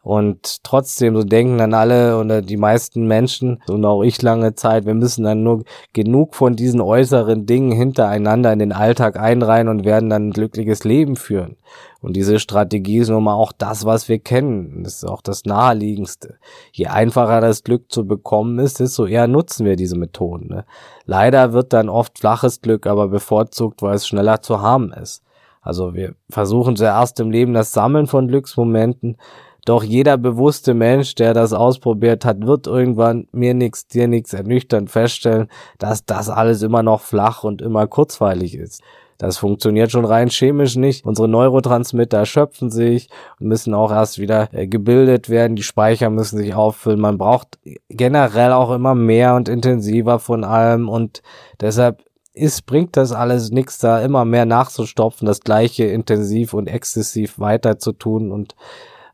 [0.05, 4.85] Und trotzdem, so denken dann alle oder die meisten Menschen und auch ich lange Zeit,
[4.85, 5.63] wir müssen dann nur
[5.93, 10.83] genug von diesen äußeren Dingen hintereinander in den Alltag einreihen und werden dann ein glückliches
[10.83, 11.57] Leben führen.
[12.01, 14.83] Und diese Strategie ist nun mal auch das, was wir kennen.
[14.83, 16.35] Das ist auch das Naheliegendste.
[16.71, 20.49] Je einfacher das Glück zu bekommen ist, desto eher nutzen wir diese Methoden.
[20.49, 20.65] Ne?
[21.05, 25.23] Leider wird dann oft flaches Glück aber bevorzugt, weil es schneller zu haben ist.
[25.61, 29.17] Also wir versuchen zuerst im Leben das Sammeln von Glücksmomenten,
[29.65, 34.89] doch jeder bewusste Mensch, der das ausprobiert hat, wird irgendwann mir nix, dir nix ernüchternd
[34.89, 35.47] feststellen,
[35.79, 38.81] dass das alles immer noch flach und immer kurzweilig ist.
[39.17, 41.05] Das funktioniert schon rein chemisch nicht.
[41.05, 45.55] Unsere Neurotransmitter erschöpfen sich und müssen auch erst wieder äh, gebildet werden.
[45.55, 46.99] Die Speicher müssen sich auffüllen.
[46.99, 47.57] Man braucht
[47.89, 51.21] generell auch immer mehr und intensiver von allem und
[51.61, 57.39] deshalb ist, bringt das alles nichts, da immer mehr nachzustopfen, das gleiche intensiv und exzessiv
[57.39, 58.55] weiter zu tun und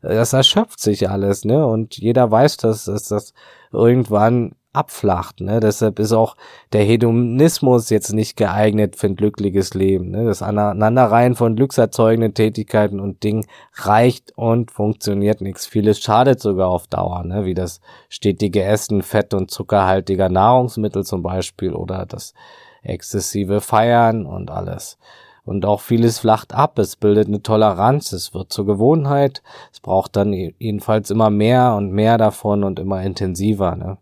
[0.02, 1.66] das erschöpft sich alles, ne?
[1.66, 3.32] Und jeder weiß, dass, dass das
[3.72, 5.60] irgendwann abflacht, ne?
[5.60, 6.36] Deshalb ist auch
[6.72, 10.24] der Hedonismus jetzt nicht geeignet für ein glückliches Leben, ne?
[10.24, 15.66] Das Aneinanderreihen von glückserzeugenden Tätigkeiten und Dingen reicht und funktioniert nichts.
[15.66, 17.44] Vieles schadet sogar auf Dauer, ne?
[17.44, 22.34] Wie das stetige Essen fett- und zuckerhaltiger Nahrungsmittel zum Beispiel oder das
[22.82, 24.98] exzessive Feiern und alles.
[25.44, 26.78] Und auch vieles flacht ab.
[26.78, 28.12] Es bildet eine Toleranz.
[28.12, 29.42] Es wird zur Gewohnheit.
[29.72, 33.74] Es braucht dann jedenfalls immer mehr und mehr davon und immer intensiver.
[33.74, 33.98] Ne?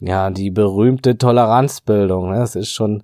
[0.00, 2.30] Ja, die berühmte Toleranzbildung.
[2.30, 2.38] Ne?
[2.38, 3.02] Das ist schon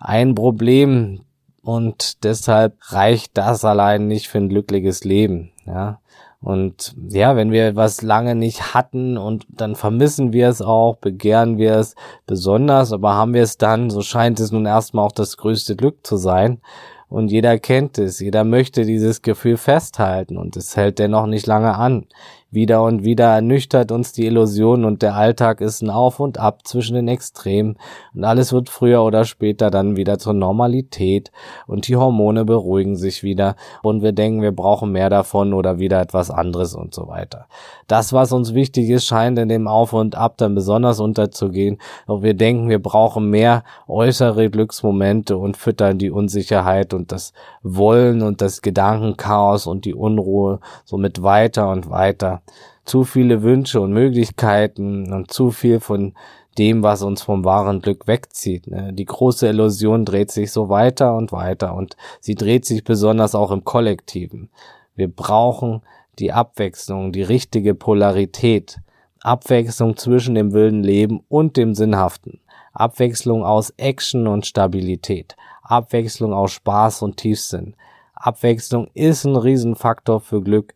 [0.00, 1.20] ein Problem.
[1.62, 5.52] Und deshalb reicht das allein nicht für ein glückliches Leben.
[5.66, 6.00] Ja.
[6.44, 11.56] Und ja, wenn wir etwas lange nicht hatten und dann vermissen wir es auch, begehren
[11.56, 11.94] wir es
[12.26, 16.06] besonders, aber haben wir es dann, so scheint es nun erstmal auch das größte Glück
[16.06, 16.60] zu sein.
[17.08, 21.74] Und jeder kennt es, jeder möchte dieses Gefühl festhalten und es hält dennoch nicht lange
[21.74, 22.06] an.
[22.54, 26.60] Wieder und wieder ernüchtert uns die Illusion und der Alltag ist ein Auf und Ab
[26.62, 27.76] zwischen den Extremen
[28.14, 31.32] und alles wird früher oder später dann wieder zur Normalität
[31.66, 36.00] und die Hormone beruhigen sich wieder und wir denken, wir brauchen mehr davon oder wieder
[36.00, 37.46] etwas anderes und so weiter.
[37.88, 41.78] Das, was uns wichtig ist, scheint in dem Auf und Ab dann besonders unterzugehen.
[42.06, 47.32] Doch wir denken, wir brauchen mehr äußere Glücksmomente und füttern die Unsicherheit und das
[47.64, 52.42] Wollen und das Gedankenchaos und die Unruhe somit weiter und weiter.
[52.84, 56.14] Zu viele Wünsche und Möglichkeiten und zu viel von
[56.58, 58.66] dem, was uns vom wahren Glück wegzieht.
[58.66, 58.92] Ne?
[58.92, 63.50] Die große Illusion dreht sich so weiter und weiter und sie dreht sich besonders auch
[63.50, 64.50] im Kollektiven.
[64.94, 65.82] Wir brauchen
[66.18, 68.80] die Abwechslung, die richtige Polarität,
[69.20, 72.40] Abwechslung zwischen dem wilden Leben und dem Sinnhaften,
[72.72, 77.74] Abwechslung aus Action und Stabilität, Abwechslung aus Spaß und Tiefsinn.
[78.14, 80.74] Abwechslung ist ein Riesenfaktor für Glück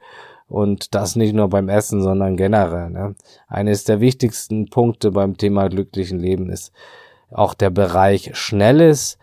[0.48, 2.90] und das nicht nur beim Essen, sondern generell.
[2.90, 3.14] Ne?
[3.46, 6.72] Eines der wichtigsten Punkte beim Thema glücklichen Leben ist
[7.30, 9.18] auch der Bereich schnelles,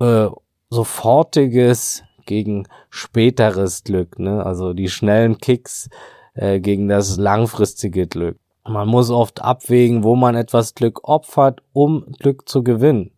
[0.00, 0.26] äh,
[0.70, 4.44] sofortiges gegen späteres Glück, ne?
[4.44, 5.88] Also die schnellen Kicks
[6.34, 8.38] äh, gegen das langfristige Glück.
[8.64, 13.12] Man muss oft abwägen, wo man etwas Glück opfert, um Glück zu gewinnen.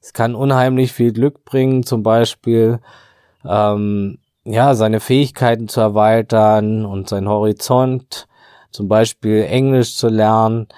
[0.00, 2.80] Es kann unheimlich viel Glück bringen, zum Beispiel
[3.44, 8.28] ähm, ja seine Fähigkeiten zu erweitern und sein Horizont,
[8.70, 10.68] zum Beispiel Englisch zu lernen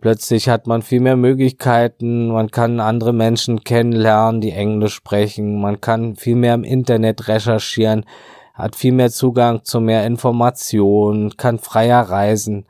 [0.00, 5.82] Plötzlich hat man viel mehr Möglichkeiten, man kann andere Menschen kennenlernen, die Englisch sprechen, man
[5.82, 8.06] kann viel mehr im Internet recherchieren,
[8.54, 12.64] hat viel mehr Zugang zu mehr Informationen, kann freier reisen,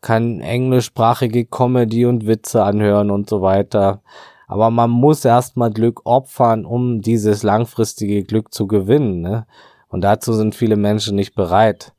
[0.00, 4.02] kann englischsprachige Comedy und Witze anhören und so weiter.
[4.48, 9.20] Aber man muss erstmal Glück opfern, um dieses langfristige Glück zu gewinnen.
[9.20, 9.46] Ne?
[9.94, 11.92] Und dazu sind viele Menschen nicht bereit.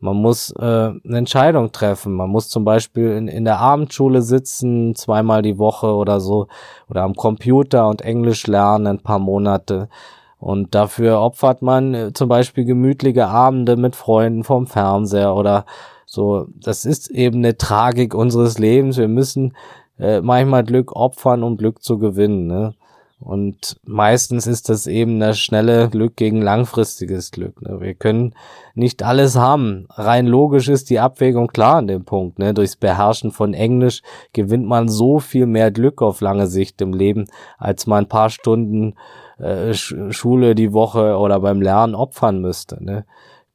[0.00, 2.14] Man muss äh, eine Entscheidung treffen.
[2.14, 6.46] Man muss zum Beispiel in, in der Abendschule sitzen, zweimal die Woche oder so,
[6.88, 9.90] oder am Computer und Englisch lernen ein paar Monate.
[10.38, 15.66] Und dafür opfert man äh, zum Beispiel gemütliche Abende mit Freunden vom Fernseher oder
[16.06, 16.46] so.
[16.54, 18.96] Das ist eben eine Tragik unseres Lebens.
[18.96, 19.54] Wir müssen
[19.98, 22.46] äh, manchmal Glück opfern, um Glück zu gewinnen.
[22.46, 22.72] Ne?
[23.22, 27.62] Und meistens ist das eben das schnelle Glück gegen langfristiges Glück.
[27.62, 27.80] Ne?
[27.80, 28.34] Wir können
[28.74, 29.86] nicht alles haben.
[29.90, 32.38] Rein logisch ist die Abwägung klar an dem Punkt.
[32.38, 32.52] Ne?
[32.52, 37.26] Durchs Beherrschen von Englisch gewinnt man so viel mehr Glück auf lange Sicht im Leben,
[37.58, 38.94] als man ein paar Stunden
[39.38, 42.82] äh, Schule die Woche oder beim Lernen opfern müsste.
[42.82, 43.04] Ne?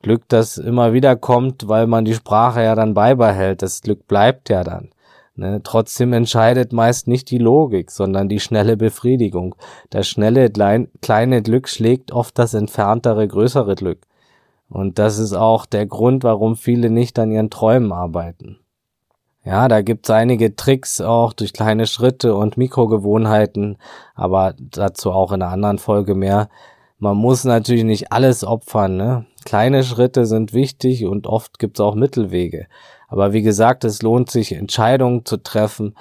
[0.02, 3.62] Glück, das immer wieder kommt, weil man die Sprache ja dann beibehält.
[3.62, 4.90] Das Glück bleibt ja dann.
[5.40, 9.54] Ne, trotzdem entscheidet meist nicht die Logik, sondern die schnelle Befriedigung.
[9.92, 14.08] Das schnelle klein, kleine Glück schlägt oft das entferntere größere Glück.
[14.68, 18.58] Und das ist auch der Grund, warum viele nicht an ihren Träumen arbeiten.
[19.46, 23.78] Ja, da gibt's einige Tricks auch durch kleine Schritte und Mikrogewohnheiten,
[24.16, 26.50] aber dazu auch in einer anderen Folge mehr.
[26.98, 29.28] Man muss natürlich nicht alles opfern, ne?
[29.46, 32.66] Kleine Schritte sind wichtig und oft gibt's auch Mittelwege.
[33.08, 35.96] Aber wie gesagt, es lohnt sich, Entscheidungen zu treffen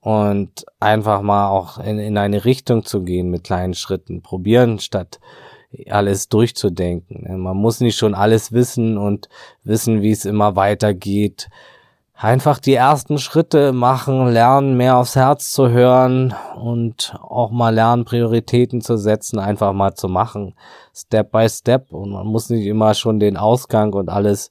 [0.00, 4.22] und einfach mal auch in, in eine Richtung zu gehen mit kleinen Schritten.
[4.22, 5.20] Probieren statt
[5.90, 7.40] alles durchzudenken.
[7.40, 9.28] Man muss nicht schon alles wissen und
[9.64, 11.48] wissen, wie es immer weitergeht.
[12.14, 18.04] Einfach die ersten Schritte machen, lernen, mehr aufs Herz zu hören und auch mal lernen,
[18.04, 20.54] Prioritäten zu setzen, einfach mal zu machen.
[20.92, 21.92] Step by Step.
[21.92, 24.50] Und man muss nicht immer schon den Ausgang und alles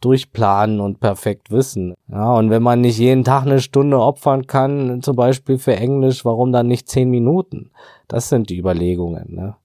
[0.00, 1.94] durchplanen und perfekt wissen.
[2.08, 6.24] Ja, und wenn man nicht jeden Tag eine Stunde opfern kann, zum Beispiel für Englisch,
[6.24, 7.70] warum dann nicht zehn Minuten?
[8.06, 9.34] Das sind die Überlegungen.
[9.34, 9.56] Ne?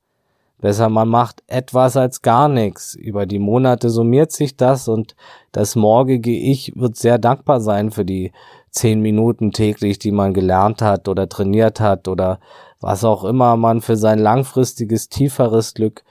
[0.60, 2.96] Besser man macht etwas als gar nichts.
[2.96, 5.16] Über die Monate summiert sich das und
[5.52, 8.32] das morgige Ich wird sehr dankbar sein für die
[8.72, 12.40] zehn Minuten täglich, die man gelernt hat oder trainiert hat oder
[12.80, 16.04] was auch immer man für sein langfristiges, tieferes Glück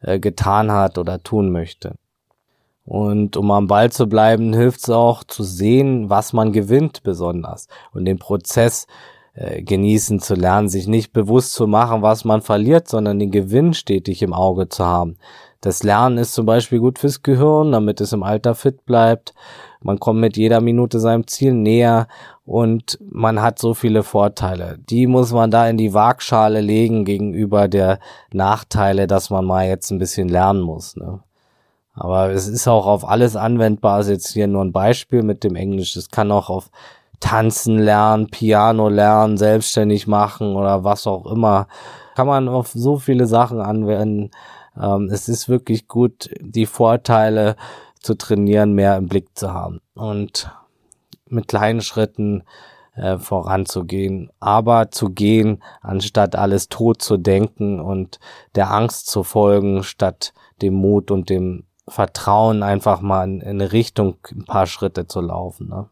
[0.00, 1.94] äh, getan hat oder tun möchte.
[2.90, 7.68] Und um am Ball zu bleiben, hilft es auch zu sehen, was man gewinnt besonders
[7.92, 8.88] und den Prozess
[9.34, 13.74] äh, genießen zu lernen, sich nicht bewusst zu machen, was man verliert, sondern den Gewinn
[13.74, 15.18] stetig im Auge zu haben.
[15.60, 19.34] Das Lernen ist zum Beispiel gut fürs Gehirn, damit es im Alter fit bleibt.
[19.80, 22.08] Man kommt mit jeder Minute seinem Ziel näher
[22.44, 24.78] und man hat so viele Vorteile.
[24.90, 28.00] Die muss man da in die Waagschale legen gegenüber der
[28.32, 30.96] Nachteile, dass man mal jetzt ein bisschen lernen muss.
[30.96, 31.20] Ne?
[31.94, 34.00] Aber es ist auch auf alles anwendbar.
[34.00, 35.96] ist jetzt hier nur ein Beispiel mit dem Englisch.
[35.96, 36.70] Es kann auch auf
[37.20, 41.68] Tanzen lernen, Piano lernen, selbstständig machen oder was auch immer.
[42.14, 44.30] Kann man auf so viele Sachen anwenden.
[44.80, 47.56] Ähm, es ist wirklich gut, die Vorteile
[48.00, 50.50] zu trainieren, mehr im Blick zu haben und
[51.26, 52.44] mit kleinen Schritten
[52.94, 58.18] äh, voranzugehen, aber zu gehen, anstatt alles tot zu denken und
[58.54, 63.72] der Angst zu folgen, statt dem Mut und dem Vertrauen einfach mal in, in eine
[63.72, 65.68] Richtung ein paar Schritte zu laufen.
[65.68, 65.86] Ne?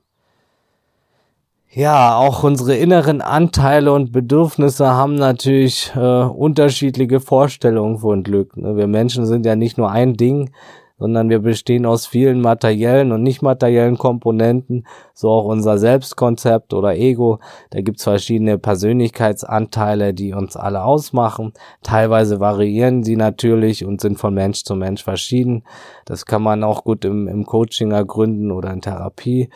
[1.71, 8.57] Ja, auch unsere inneren Anteile und Bedürfnisse haben natürlich äh, unterschiedliche Vorstellungen von Glück.
[8.57, 8.77] Ne?
[8.77, 10.51] Wir Menschen sind ja nicht nur ein Ding,
[10.99, 16.97] sondern wir bestehen aus vielen materiellen und nicht materiellen Komponenten, so auch unser Selbstkonzept oder
[16.97, 17.39] Ego.
[17.71, 21.53] Da gibt's verschiedene Persönlichkeitsanteile, die uns alle ausmachen.
[21.83, 25.65] Teilweise variieren sie natürlich und sind von Mensch zu Mensch verschieden.
[26.05, 29.51] Das kann man auch gut im, im Coaching ergründen oder in Therapie.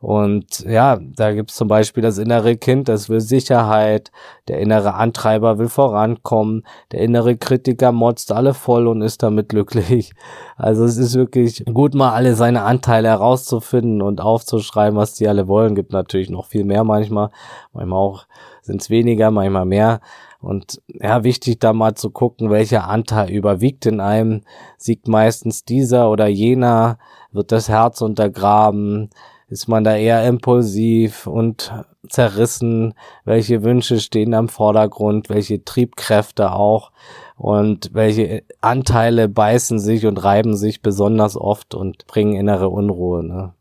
[0.00, 4.12] Und ja, da gibt's zum Beispiel das innere Kind, das will Sicherheit,
[4.46, 10.12] der innere Antreiber will vorankommen, der innere Kritiker motzt alle voll und ist damit glücklich.
[10.56, 15.48] Also es ist wirklich gut, mal alle seine Anteile herauszufinden und aufzuschreiben, was die alle
[15.48, 15.74] wollen.
[15.74, 17.30] Gibt natürlich noch viel mehr manchmal,
[17.72, 18.26] manchmal auch
[18.62, 20.00] sind's weniger, manchmal mehr.
[20.40, 24.42] Und ja, wichtig da mal zu gucken, welcher Anteil überwiegt in einem.
[24.76, 26.98] Siegt meistens dieser oder jener,
[27.32, 29.10] wird das Herz untergraben,
[29.48, 31.72] ist man da eher impulsiv und
[32.08, 32.94] zerrissen?
[33.24, 35.30] Welche Wünsche stehen am Vordergrund?
[35.30, 36.92] Welche Triebkräfte auch?
[37.36, 43.24] Und welche Anteile beißen sich und reiben sich besonders oft und bringen innere Unruhe?
[43.24, 43.54] Ne?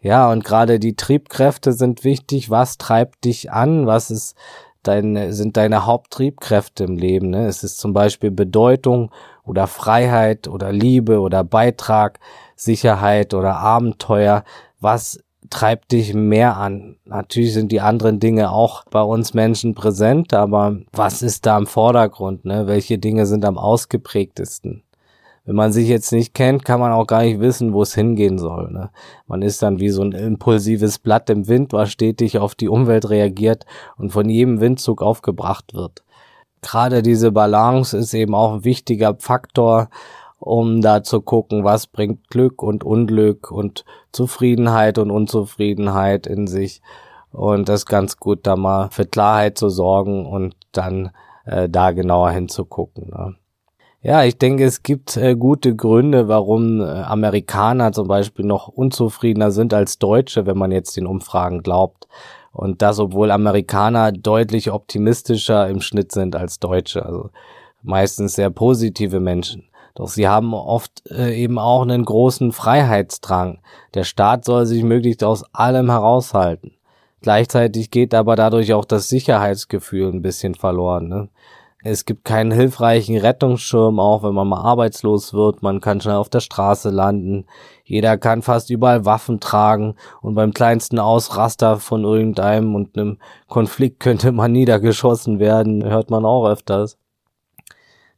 [0.00, 2.50] Ja, und gerade die Triebkräfte sind wichtig.
[2.50, 3.86] Was treibt dich an?
[3.86, 4.36] Was ist
[4.82, 7.30] deine, sind deine Haupttriebkräfte im Leben?
[7.30, 7.46] Ne?
[7.46, 9.12] Es ist zum Beispiel Bedeutung
[9.44, 12.18] oder Freiheit oder Liebe oder Beitrag,
[12.56, 14.44] Sicherheit oder Abenteuer
[14.84, 15.18] was
[15.50, 16.96] treibt dich mehr an?
[17.06, 21.66] Natürlich sind die anderen Dinge auch bei uns Menschen präsent, aber was ist da im
[21.66, 22.44] Vordergrund?
[22.44, 22.66] Ne?
[22.66, 24.84] Welche Dinge sind am ausgeprägtesten?
[25.46, 28.38] Wenn man sich jetzt nicht kennt, kann man auch gar nicht wissen, wo es hingehen
[28.38, 28.70] soll.
[28.70, 28.90] Ne?
[29.26, 33.08] Man ist dann wie so ein impulsives Blatt im Wind, was stetig auf die Umwelt
[33.10, 33.66] reagiert
[33.96, 36.02] und von jedem Windzug aufgebracht wird.
[36.62, 39.88] Gerade diese Balance ist eben auch ein wichtiger Faktor,
[40.44, 46.82] um da zu gucken, was bringt Glück und Unglück und Zufriedenheit und Unzufriedenheit in sich
[47.32, 51.10] und das ganz gut da mal für Klarheit zu sorgen und dann
[51.46, 53.08] äh, da genauer hinzugucken.
[53.08, 53.36] Ne?
[54.02, 59.50] Ja, ich denke, es gibt äh, gute Gründe, warum äh, Amerikaner zum Beispiel noch unzufriedener
[59.50, 62.06] sind als Deutsche, wenn man jetzt den Umfragen glaubt.
[62.52, 67.04] Und das, obwohl Amerikaner deutlich optimistischer im Schnitt sind als Deutsche.
[67.04, 67.30] Also
[67.82, 69.64] meistens sehr positive Menschen.
[69.94, 73.60] Doch sie haben oft äh, eben auch einen großen Freiheitsdrang.
[73.94, 76.72] Der Staat soll sich möglichst aus allem heraushalten.
[77.20, 81.08] Gleichzeitig geht aber dadurch auch das Sicherheitsgefühl ein bisschen verloren.
[81.08, 81.28] Ne?
[81.86, 85.62] Es gibt keinen hilfreichen Rettungsschirm, auch wenn man mal arbeitslos wird.
[85.62, 87.44] Man kann schnell auf der Straße landen.
[87.84, 94.00] Jeder kann fast überall Waffen tragen und beim kleinsten Ausraster von irgendeinem und einem Konflikt
[94.00, 95.84] könnte man niedergeschossen werden.
[95.84, 96.96] Hört man auch öfters.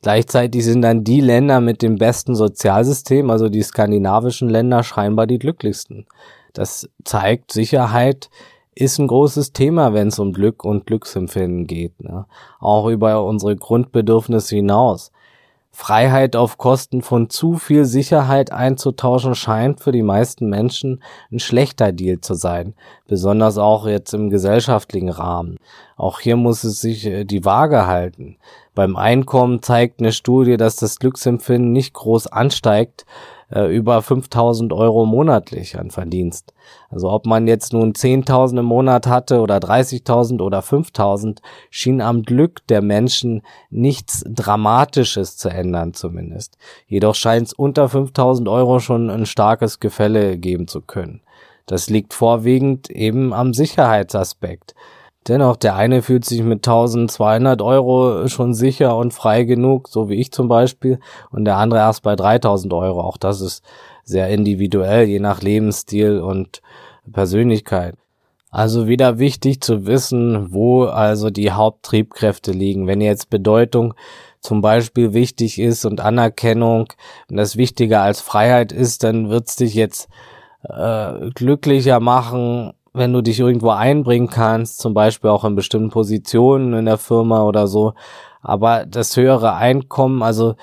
[0.03, 5.39] Gleichzeitig sind dann die Länder mit dem besten Sozialsystem, also die skandinavischen Länder, scheinbar die
[5.39, 6.07] glücklichsten.
[6.53, 8.31] Das zeigt, Sicherheit
[8.75, 11.99] ist ein großes Thema, wenn es um Glück und Glücksempfinden geht.
[12.03, 12.27] Ne?
[12.61, 15.11] Auch über unsere Grundbedürfnisse hinaus.
[15.73, 21.93] Freiheit auf Kosten von zu viel Sicherheit einzutauschen scheint für die meisten Menschen ein schlechter
[21.93, 22.75] Deal zu sein,
[23.07, 25.59] besonders auch jetzt im gesellschaftlichen Rahmen.
[25.97, 28.37] Auch hier muss es sich äh, die Waage halten.
[28.75, 33.07] Beim Einkommen zeigt eine Studie, dass das Glücksempfinden nicht groß ansteigt,
[33.51, 36.53] äh, über 5000 Euro monatlich an Verdienst.
[36.91, 41.39] Also ob man jetzt nun 10.000 im Monat hatte oder 30.000 oder 5.000,
[41.71, 46.59] schien am Glück der Menschen nichts Dramatisches zu ändern zumindest.
[46.87, 51.23] Jedoch scheint es unter 5.000 Euro schon ein starkes Gefälle geben zu können.
[51.65, 54.75] Das liegt vorwiegend eben am Sicherheitsaspekt.
[55.29, 60.15] Dennoch, der eine fühlt sich mit 1200 Euro schon sicher und frei genug, so wie
[60.15, 63.01] ich zum Beispiel, und der andere erst bei 3000 Euro.
[63.01, 63.65] Auch das ist
[64.05, 66.63] sehr individuell, je nach Lebensstil und
[67.13, 67.97] Persönlichkeit.
[68.51, 72.87] Also wieder wichtig zu wissen, wo also die Haupttriebkräfte liegen.
[72.87, 73.95] Wenn jetzt Bedeutung
[74.41, 76.87] zum Beispiel wichtig ist und Anerkennung
[77.29, 80.09] und das wichtiger als Freiheit ist, dann wird's dich jetzt
[80.63, 86.73] äh, glücklicher machen, wenn du dich irgendwo einbringen kannst, zum Beispiel auch in bestimmten Positionen
[86.73, 87.95] in der Firma oder so.
[88.43, 90.55] Aber das höhere Einkommen, also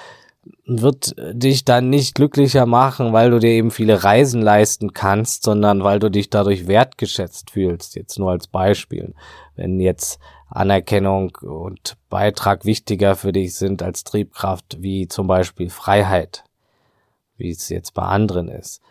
[0.66, 5.84] wird dich dann nicht glücklicher machen, weil du dir eben viele Reisen leisten kannst, sondern
[5.84, 7.96] weil du dich dadurch wertgeschätzt fühlst.
[7.96, 9.14] Jetzt nur als Beispiel.
[9.56, 10.20] Wenn jetzt
[10.50, 16.44] Anerkennung und Beitrag wichtiger für dich sind als Triebkraft, wie zum Beispiel Freiheit.
[17.38, 18.82] wie es jetzt bei anderen ist.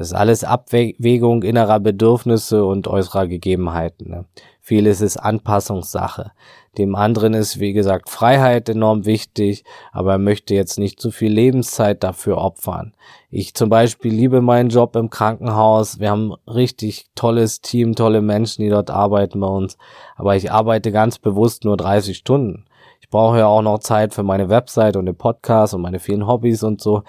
[0.00, 4.08] Das ist alles Abwägung innerer Bedürfnisse und äußerer Gegebenheiten.
[4.08, 4.24] Ne?
[4.62, 6.32] Vieles ist Anpassungssache.
[6.78, 11.30] Dem anderen ist, wie gesagt, Freiheit enorm wichtig, aber er möchte jetzt nicht zu viel
[11.30, 12.94] Lebenszeit dafür opfern.
[13.28, 16.00] Ich zum Beispiel liebe meinen Job im Krankenhaus.
[16.00, 19.76] Wir haben richtig tolles Team, tolle Menschen, die dort arbeiten bei uns.
[20.16, 22.64] Aber ich arbeite ganz bewusst nur 30 Stunden.
[23.02, 26.26] Ich brauche ja auch noch Zeit für meine Website und den Podcast und meine vielen
[26.26, 27.02] Hobbys und so.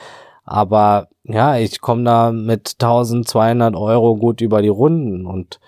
[0.43, 5.59] Aber ja, ich komme da mit 1200 Euro gut über die Runden und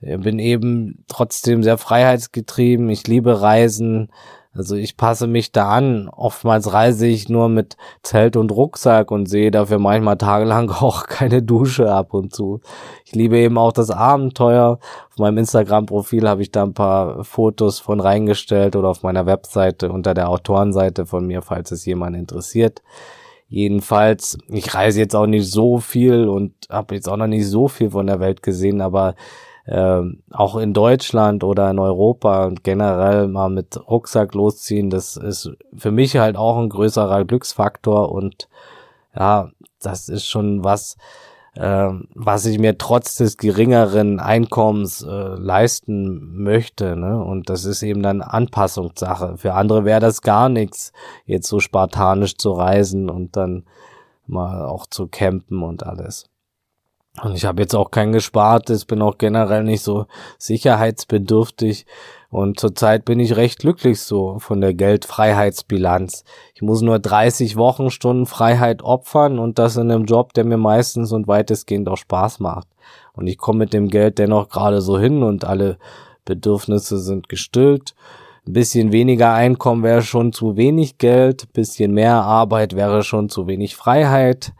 [0.00, 2.88] bin eben trotzdem sehr freiheitsgetrieben.
[2.88, 4.10] Ich liebe Reisen.
[4.52, 6.08] Also ich passe mich da an.
[6.08, 11.42] Oftmals reise ich nur mit Zelt und Rucksack und sehe dafür manchmal tagelang auch keine
[11.42, 12.60] Dusche ab und zu.
[13.04, 14.78] Ich liebe eben auch das Abenteuer.
[15.10, 19.92] Auf meinem Instagram-Profil habe ich da ein paar Fotos von reingestellt oder auf meiner Webseite
[19.92, 22.82] unter der Autorenseite von mir, falls es jemand interessiert.
[23.50, 27.66] Jedenfalls, ich reise jetzt auch nicht so viel und habe jetzt auch noch nicht so
[27.66, 29.16] viel von der Welt gesehen, aber
[29.64, 35.50] äh, auch in Deutschland oder in Europa und generell mal mit Rucksack losziehen, das ist
[35.76, 38.48] für mich halt auch ein größerer Glücksfaktor und
[39.16, 39.50] ja,
[39.82, 40.96] das ist schon was,
[41.54, 46.96] was ich mir trotz des geringeren Einkommens äh, leisten möchte.
[46.96, 47.22] Ne?
[47.22, 49.36] Und das ist eben dann Anpassungssache.
[49.36, 50.92] Für andere wäre das gar nichts,
[51.26, 53.64] jetzt so spartanisch zu reisen und dann
[54.26, 56.26] mal auch zu campen und alles.
[57.20, 60.06] Und ich habe jetzt auch kein gespartes, bin auch generell nicht so
[60.38, 61.86] sicherheitsbedürftig.
[62.30, 66.24] Und zurzeit bin ich recht glücklich so von der Geldfreiheitsbilanz.
[66.54, 71.10] Ich muss nur 30 Wochenstunden Freiheit opfern und das in einem Job, der mir meistens
[71.10, 72.68] und weitestgehend auch Spaß macht.
[73.14, 75.76] Und ich komme mit dem Geld dennoch gerade so hin und alle
[76.24, 77.94] Bedürfnisse sind gestillt.
[78.46, 83.28] Ein bisschen weniger Einkommen wäre schon zu wenig Geld, ein bisschen mehr Arbeit wäre schon
[83.28, 84.52] zu wenig Freiheit.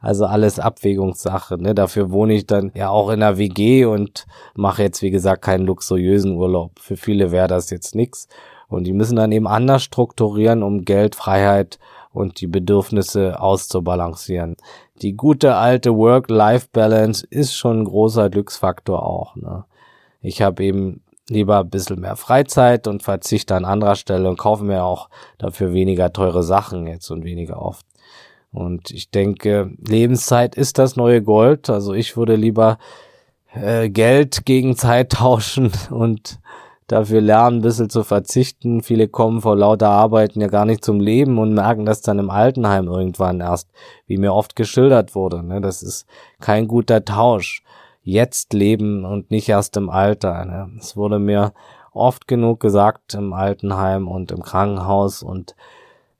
[0.00, 1.58] Also alles Abwägungssache.
[1.58, 1.74] Ne?
[1.74, 5.66] Dafür wohne ich dann ja auch in einer WG und mache jetzt, wie gesagt, keinen
[5.66, 6.78] luxuriösen Urlaub.
[6.78, 8.28] Für viele wäre das jetzt nix.
[8.68, 11.78] Und die müssen dann eben anders strukturieren, um Geld, Freiheit
[12.12, 14.56] und die Bedürfnisse auszubalancieren.
[15.02, 19.36] Die gute alte Work-Life-Balance ist schon ein großer Glücksfaktor auch.
[19.36, 19.64] Ne?
[20.20, 24.64] Ich habe eben lieber ein bisschen mehr Freizeit und verzichte an anderer Stelle und kaufe
[24.64, 27.86] mir auch dafür weniger teure Sachen jetzt und weniger oft.
[28.52, 31.68] Und ich denke, Lebenszeit ist das neue Gold.
[31.70, 32.78] Also ich würde lieber
[33.54, 36.40] äh, Geld gegen Zeit tauschen und
[36.86, 38.82] dafür lernen, ein bisschen zu verzichten.
[38.82, 42.30] Viele kommen vor lauter Arbeiten ja gar nicht zum Leben und merken das dann im
[42.30, 43.70] Altenheim irgendwann erst,
[44.06, 45.42] wie mir oft geschildert wurde.
[45.42, 45.60] Ne?
[45.60, 46.06] Das ist
[46.40, 47.62] kein guter Tausch.
[48.02, 50.46] Jetzt leben und nicht erst im Alter.
[50.46, 50.70] Ne?
[50.78, 51.52] Es wurde mir
[51.92, 55.54] oft genug gesagt im Altenheim und im Krankenhaus und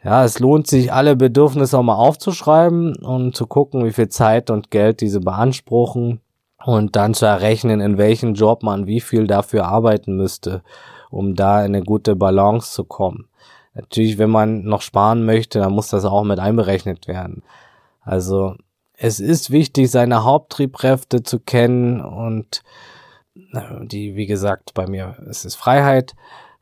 [0.03, 4.51] ja, es lohnt sich, alle Bedürfnisse auch mal aufzuschreiben und zu gucken, wie viel Zeit
[4.51, 6.21] und Geld diese beanspruchen
[6.65, 10.63] und dann zu errechnen, in welchem Job man wie viel dafür arbeiten müsste,
[11.11, 13.29] um da in eine gute Balance zu kommen.
[13.75, 17.43] Natürlich, wenn man noch sparen möchte, dann muss das auch mit einberechnet werden.
[18.03, 18.55] Also
[18.95, 22.63] es ist wichtig, seine Haupttriebkräfte zu kennen und
[23.83, 26.15] die, wie gesagt, bei mir ist es Freiheit,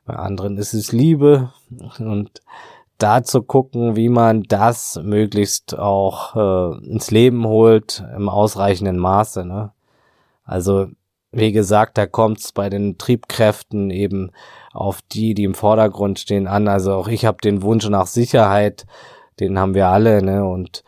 [0.05, 1.53] bei anderen ist es Liebe
[1.99, 2.43] und
[2.99, 9.45] da zu gucken, wie man das möglichst auch äh, ins Leben holt im ausreichenden Maße.
[9.45, 9.73] Ne?
[10.45, 10.89] Also
[11.33, 14.31] wie gesagt, da kommt es bei den Triebkräften eben
[14.73, 16.69] auf die, die im Vordergrund stehen, an.
[16.69, 18.87] Also auch ich habe den Wunsch nach Sicherheit,
[19.39, 20.47] den haben wir alle, ne?
[20.47, 20.83] Und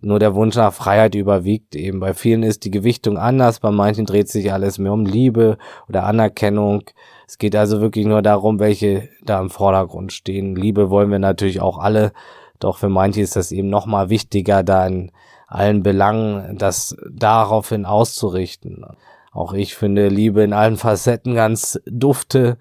[0.00, 2.00] nur der Wunsch nach Freiheit überwiegt eben.
[2.00, 6.04] Bei vielen ist die Gewichtung anders, bei manchen dreht sich alles mehr um Liebe oder
[6.04, 6.84] Anerkennung.
[7.32, 10.54] Es geht also wirklich nur darum, welche da im Vordergrund stehen.
[10.54, 12.12] Liebe wollen wir natürlich auch alle,
[12.58, 15.12] doch für manche ist das eben nochmal wichtiger, da in
[15.46, 18.84] allen Belangen das daraufhin auszurichten.
[19.32, 22.58] Auch ich finde Liebe in allen Facetten ganz dufte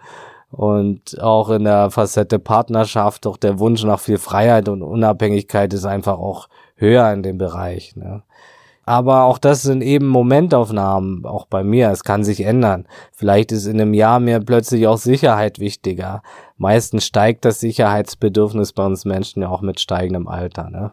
[0.52, 5.84] und auch in der Facette Partnerschaft, doch der Wunsch nach viel Freiheit und Unabhängigkeit ist
[5.84, 7.98] einfach auch höher in dem Bereich.
[7.98, 8.24] Ne?
[8.92, 11.92] Aber auch das sind eben Momentaufnahmen, auch bei mir.
[11.92, 12.90] Es kann sich ändern.
[13.14, 16.22] Vielleicht ist in einem Jahr mir plötzlich auch Sicherheit wichtiger.
[16.58, 20.70] Meistens steigt das Sicherheitsbedürfnis bei uns Menschen ja auch mit steigendem Alter.
[20.70, 20.92] Ne?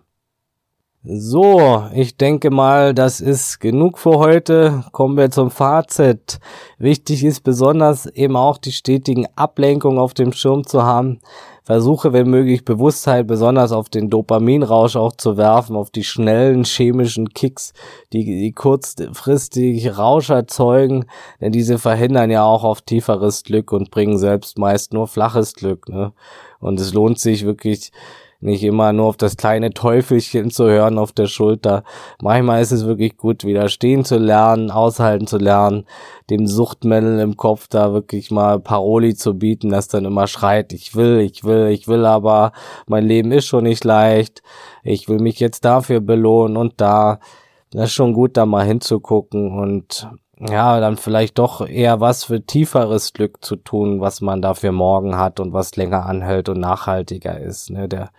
[1.02, 4.84] So, ich denke mal, das ist genug für heute.
[4.92, 6.38] Kommen wir zum Fazit.
[6.78, 11.18] Wichtig ist besonders eben auch die stetigen Ablenkungen auf dem Schirm zu haben.
[11.68, 17.34] Versuche, wenn möglich, Bewusstheit besonders auf den Dopaminrausch auch zu werfen, auf die schnellen chemischen
[17.34, 17.74] Kicks,
[18.14, 21.04] die, die kurzfristig Rausch erzeugen,
[21.42, 25.90] denn diese verhindern ja auch auf tieferes Glück und bringen selbst meist nur flaches Glück.
[25.90, 26.14] Ne?
[26.58, 27.92] Und es lohnt sich wirklich,
[28.40, 31.82] nicht immer nur auf das kleine Teufelchen zu hören auf der Schulter.
[32.22, 35.86] Manchmal ist es wirklich gut, wieder stehen zu lernen, aushalten zu lernen,
[36.30, 40.94] dem Suchtmännel im Kopf da wirklich mal Paroli zu bieten, das dann immer schreit, ich
[40.94, 42.52] will, ich will, ich will aber,
[42.86, 44.42] mein Leben ist schon nicht leicht,
[44.84, 47.18] ich will mich jetzt dafür belohnen und da.
[47.70, 50.08] Das ist schon gut, da mal hinzugucken und
[50.40, 55.16] ja, dann vielleicht doch eher was für tieferes Glück zu tun, was man dafür morgen
[55.16, 58.10] hat und was länger anhält und nachhaltiger ist, ne, der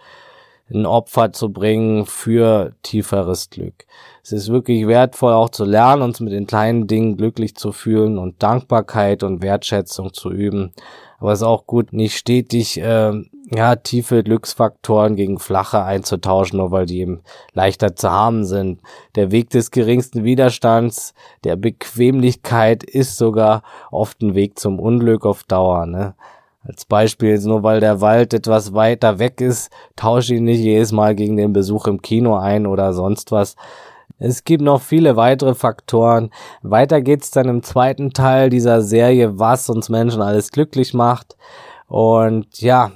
[0.71, 3.85] ein Opfer zu bringen für tieferes Glück.
[4.23, 8.17] Es ist wirklich wertvoll auch zu lernen, uns mit den kleinen Dingen glücklich zu fühlen
[8.17, 10.73] und Dankbarkeit und Wertschätzung zu üben.
[11.19, 13.11] Aber es ist auch gut, nicht stetig äh,
[13.51, 17.21] ja, tiefe Glücksfaktoren gegen flache einzutauschen, nur weil die eben
[17.53, 18.81] leichter zu haben sind.
[19.15, 21.13] Der Weg des geringsten Widerstands,
[21.43, 25.85] der Bequemlichkeit ist sogar oft ein Weg zum Unglück auf Dauer.
[25.87, 26.15] Ne?
[26.63, 31.15] Als Beispiel, nur weil der Wald etwas weiter weg ist, tausche ihn nicht jedes Mal
[31.15, 33.55] gegen den Besuch im Kino ein oder sonst was.
[34.17, 36.31] Es gibt noch viele weitere Faktoren.
[36.61, 41.37] Weiter geht's dann im zweiten Teil dieser Serie, was uns Menschen alles glücklich macht.
[41.87, 42.91] Und ja,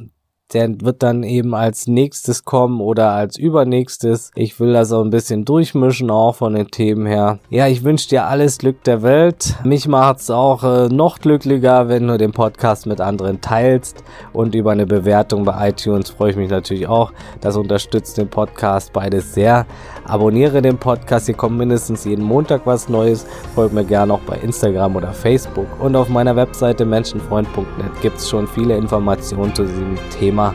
[0.53, 4.31] der wird dann eben als nächstes kommen oder als übernächstes.
[4.35, 7.39] Ich will das auch ein bisschen durchmischen, auch von den Themen her.
[7.49, 9.55] Ja, ich wünsche dir alles Glück der Welt.
[9.63, 14.71] Mich macht's auch äh, noch glücklicher, wenn du den Podcast mit anderen teilst und über
[14.71, 17.11] eine Bewertung bei iTunes freue ich mich natürlich auch.
[17.41, 19.65] Das unterstützt den Podcast beides sehr.
[20.05, 23.25] Abonniere den Podcast, hier kommt mindestens jeden Montag was Neues.
[23.55, 25.67] Folgt mir gerne auch bei Instagram oder Facebook.
[25.79, 30.53] Und auf meiner Webseite menschenfreund.net gibt es schon viele Informationen zu diesem Thema.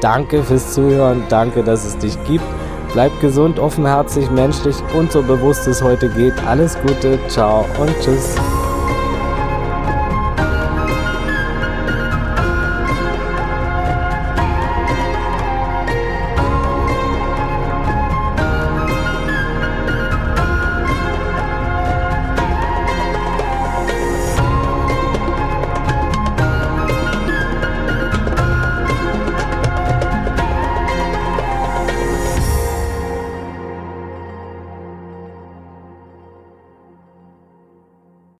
[0.00, 2.44] Danke fürs Zuhören, danke, dass es dich gibt.
[2.92, 6.34] Bleib gesund, offenherzig, menschlich und so bewusst es heute geht.
[6.46, 8.36] Alles Gute, ciao und tschüss.